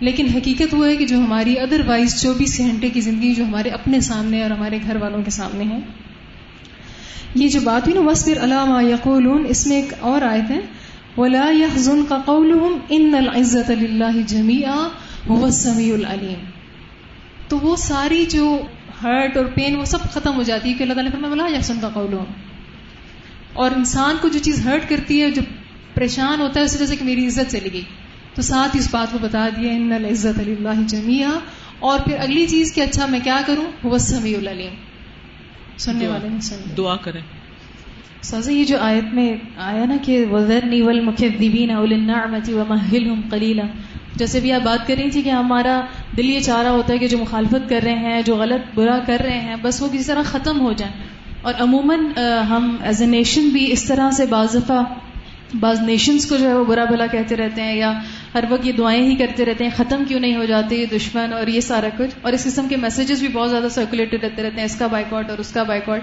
[0.00, 3.68] لیکن حقیقت وہ ہے کہ جو ہماری ادر وائز چوبیس گھنٹے کی زندگی جو ہمارے
[3.68, 5.78] اپنے سامنے اور ہمارے گھر والوں کے سامنے ہے
[7.34, 10.60] یہ جو بات ہوئی نا وسبر علامہ یقول اس میں ایک اور آیت ہے،
[11.16, 12.58] ولا يحزن کا قول
[12.88, 14.88] ان العزت اللہ جميعا
[15.30, 16.44] هو السميع العليم۔
[17.48, 18.60] تو وہ ساری جو
[19.02, 21.80] ہرٹ اور پین وہ سب ختم ہو جاتی ہے کہ اللہ تعالیٰ فرمایا، ولا يحزن
[21.80, 22.16] کا قول
[23.52, 25.42] اور انسان کو جو چیز ہرٹ کرتی ہے، جو
[25.94, 27.82] پریشان ہوتا ہے، اس وجہ سے کہ میری عزت چلی گئی۔
[28.34, 31.38] تو ساتھ ہی اس بات کو بتا دیا ان العزت اللہ جميعا۔
[31.78, 34.74] اور پھر اگلی چیز کہ اچھا میں کیا کروں؟ وہ سمیع العلیم
[35.78, 37.20] سننے والے سن دعا کریں۔
[38.22, 43.62] سازا یہ جو آیت میں آیا نا کہ وزرنی والمکذبین اول النعمت ومہلہم قلیلا
[44.16, 45.80] جیسے بھی آپ بات کر رہی تھی کہ ہمارا
[46.16, 48.98] دل یہ چاہ رہا ہوتا ہے کہ جو مخالفت کر رہے ہیں جو غلط برا
[49.06, 50.94] کر رہے ہیں بس وہ کسی طرح ختم ہو جائیں۔
[51.42, 52.00] اور عموماً
[52.48, 54.82] ہم ایز اے نیشن بھی اس طرح سے بعض دفعہ
[55.60, 57.92] بعض نیشنز کو جو ہے وہ برا بھلا کہتے رہتے ہیں یا
[58.36, 61.46] ہر وقت یہ دعائیں ہی کرتے رہتے ہیں، ختم کیوں نہیں ہو جاتے دشمن اور
[61.46, 64.64] یہ سارا کچھ؟ اور اس قسم کے میسیجز بھی بہت زیادہ سرکولیٹڈ رہتے رہتے ہیں،
[64.64, 66.02] اس کا بائک آؤٹ اور اس کا بائک آؤٹ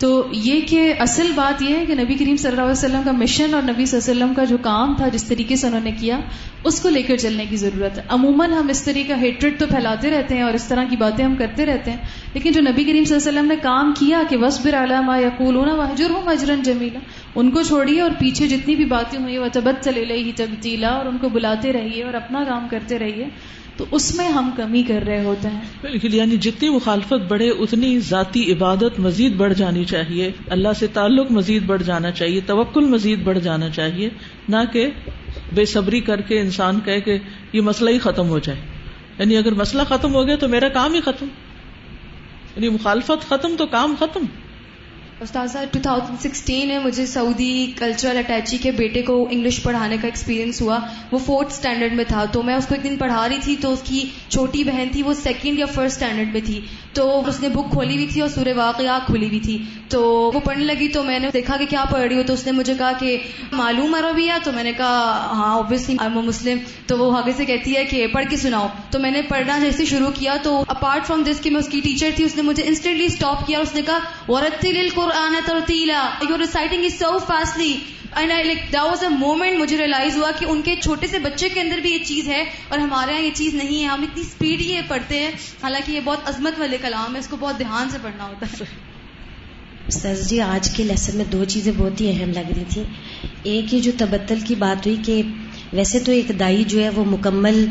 [0.00, 3.12] تو یہ کہ اصل بات یہ ہے کہ نبی کریم صلی اللہ علیہ وسلم کا
[3.12, 5.80] مشن اور نبی صلی اللہ علیہ وسلم کا جو کام تھا، جس طریقے سے انہوں
[5.80, 6.20] نے کیا،
[6.64, 9.66] اس کو لے کر چلنے کی ضرورت ہے۔ عموماً ہم اس طریقے کا ہیٹریٹ تو
[9.66, 11.98] پھیلاتے رہتے ہیں اور اس طرح کی باتیں ہم کرتے رہتے ہیں۔
[12.34, 15.28] لیکن جو نبی کریم صلی اللہ علیہ وسلم نے کام کیا کہ وسبر علامہ یا
[15.38, 16.98] قولون وحجر ہوں مجرن جمیلا
[17.34, 21.06] ان کو چھوڑیے اور پیچھے جتنی بھی باتیں ہوئی وہ تبت چلے ہی تبدیلا اور
[21.06, 23.24] ان کو بلاتے رہیے اور اپنا کام کرتے رہیے۔
[23.80, 28.00] تو اس میں ہم کمی کر رہے ہوتے ہیں۔ بالکل یعنی جتنی مخالفت بڑھے، اتنی
[28.00, 33.22] ذاتی عبادت مزید بڑھ جانی چاہیے۔ اللہ سے تعلق مزید بڑھ جانا چاہیے، توکل مزید
[33.22, 34.08] بڑھ جانا چاہیے،
[34.48, 34.90] نہ کہ
[35.54, 37.18] بے صبری کر کے انسان کہے کہ
[37.52, 38.60] یہ مسئلہ ہی ختم ہو جائے۔
[39.18, 41.26] یعنی اگر مسئلہ ختم ہو گیا تو میرا کام ہی ختم۔
[42.56, 44.20] یعنی مخالفت ختم تو کام ختم۔
[45.20, 50.78] استاذہ، 2016 میں مجھے سعودی کلچرل اٹیچی کے بیٹے کو انگلش پڑھانے کا ایکسپیرینس ہوا۔
[51.10, 53.72] وہ فورتھ اسٹینڈرڈ میں تھا۔ تو میں اس کو ایک دن پڑھا رہی تھی تو
[53.72, 56.60] اس کی چھوٹی بہن تھی، وہ سیکنڈ یا فرسٹ اسٹینڈرڈ میں تھی۔
[56.92, 60.40] تو اس نے بک کھولی ہوئی تھی اور سورہ واقعہ کھلی ہوئی تھی۔ تو وہ
[60.40, 62.74] پڑھنے لگی تو میں نے دیکھا کہ کیا پڑھ رہی ہو۔ تو اس نے مجھے
[62.78, 63.18] کہا کہ
[63.52, 67.84] معلوم عربیہ۔ تو میں نے کہا ہاں اوبیسلی مسلم تو وہ آگے سے کہتی ہے
[67.84, 71.40] کہ پڑھ کے سناؤ۔ تو میں نے پڑھنا جیسے شروع کیا تو اپارٹ فرام دس
[71.40, 73.98] کی میں اس کی ٹیچر تھی، اس نے مجھے انسٹنٹلی اسٹاپ کیا۔ اس نے کہا،
[74.28, 76.02] ورتل قرآن ترتیلا.
[76.22, 77.74] Your reciting is so fastly
[78.16, 81.18] and I like the was a moment مجھے ریئلائز ہوا کہ ان کے چھوٹے سے
[81.18, 83.86] بچے کے اندر بھی یہ چیز ہے اور ہمارے یہاں یہ چیز نہیں ہے.
[83.86, 85.30] ہم اتنی اسپیڈ یہ پڑھتے ہیں.
[85.62, 88.64] حالانکہ یہ بہت عظمت والے کلام ہے اس کو بہت دھیان سے پڑھنا ہوتا ہے.
[89.90, 92.82] سر جی آج کے لیسن میں دو چیزیں بہت ہی اہم لگ رہی تھی
[93.44, 95.20] ایک یہ جو تبدل کی بات ہوئی کہ
[95.72, 97.64] ویسے تو ایک دائی جو ہے وہ مکمل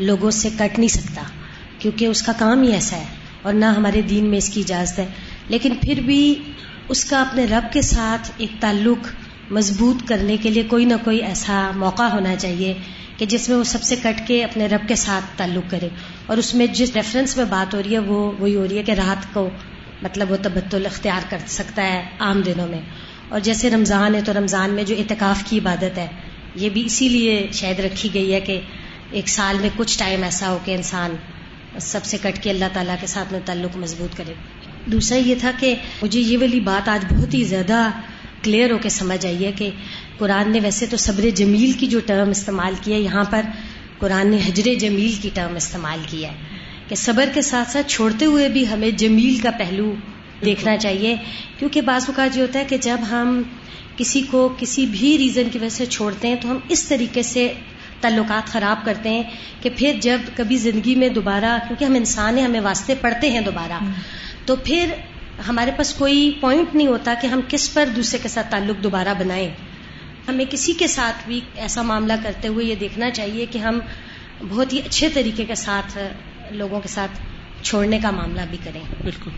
[0.00, 1.22] لوگوں سے کٹ نہیں سکتا،
[1.78, 3.04] کیونکہ اس کا کام ہی ایسا ہے
[3.42, 5.06] اور نہ ہمارے دین میں اس کی اجازت ہے.
[5.48, 6.20] لیکن پھر بھی
[6.88, 9.06] اس کا اپنے رب کے ساتھ ایک تعلق
[9.52, 12.74] مضبوط کرنے کے لیے کوئی نہ کوئی ایسا موقع ہونا چاہیے
[13.16, 15.88] کہ جس میں وہ سب سے کٹ کے اپنے رب کے ساتھ تعلق کرے۔
[16.26, 18.82] اور اس میں جس ریفرنس میں بات ہو رہی ہے، وہ وہی ہو رہی ہے
[18.82, 19.48] کہ رات کو
[20.02, 22.80] مطلب وہ تبدل اختیار کر سکتا ہے عام دنوں میں۔
[23.28, 26.06] اور جیسے رمضان ہے تو رمضان میں جو اعتکاف کی عبادت ہے،
[26.54, 28.60] یہ بھی اسی لیے شاید رکھی گئی ہے کہ
[29.10, 31.16] ایک سال میں کچھ ٹائم ایسا ہو کہ انسان
[31.80, 34.34] سب سے کٹ کے اللہ تعالیٰ کے ساتھ میں تعلق مضبوط کرے۔
[34.86, 37.90] دوسرا یہ تھا کہ مجھے یہ والی بات آج بہت ہی زیادہ
[38.42, 39.70] کلیئر ہو کے سمجھ آئی ہے کہ
[40.18, 43.42] قرآن نے ویسے تو صبر جمیل کی جو ٹرم استعمال کی ہے، یہاں پر
[43.98, 46.36] قرآن نے حجر جمیل کی ٹرم استعمال کیا ہے
[46.88, 49.94] کہ صبر کے ساتھ ساتھ چھوڑتے ہوئے بھی ہمیں جمیل کا پہلو
[50.44, 51.16] دیکھنا چاہیے۔
[51.58, 53.42] کیونکہ بعض اوقات یہ ہوتا ہے کہ جب ہم
[53.96, 57.52] کسی کو کسی بھی ریزن کی وجہ سے چھوڑتے ہیں تو ہم اس طریقے سے
[58.00, 59.22] تعلقات خراب کرتے ہیں
[59.62, 63.40] کہ پھر جب کبھی زندگی میں دوبارہ، کیونکہ ہم انسان ہیں، ہمیں واسطے پڑھتے ہیں
[63.40, 63.78] دوبارہ۔
[64.44, 64.90] تو پھر
[65.48, 69.08] ہمارے پاس کوئی پوائنٹ نہیں ہوتا کہ ہم کس پر دوسرے کے ساتھ تعلق دوبارہ
[69.18, 69.48] بنائیں۔
[70.28, 73.78] ہمیں کسی کے ساتھ بھی ایسا معاملہ کرتے ہوئے یہ دیکھنا چاہیے کہ ہم
[74.48, 75.98] بہت ہی اچھے طریقے کے ساتھ
[76.50, 77.20] لوگوں کے ساتھ
[77.62, 79.30] چھوڑنے کا معاملہ بھی کریں۔ بالکل۔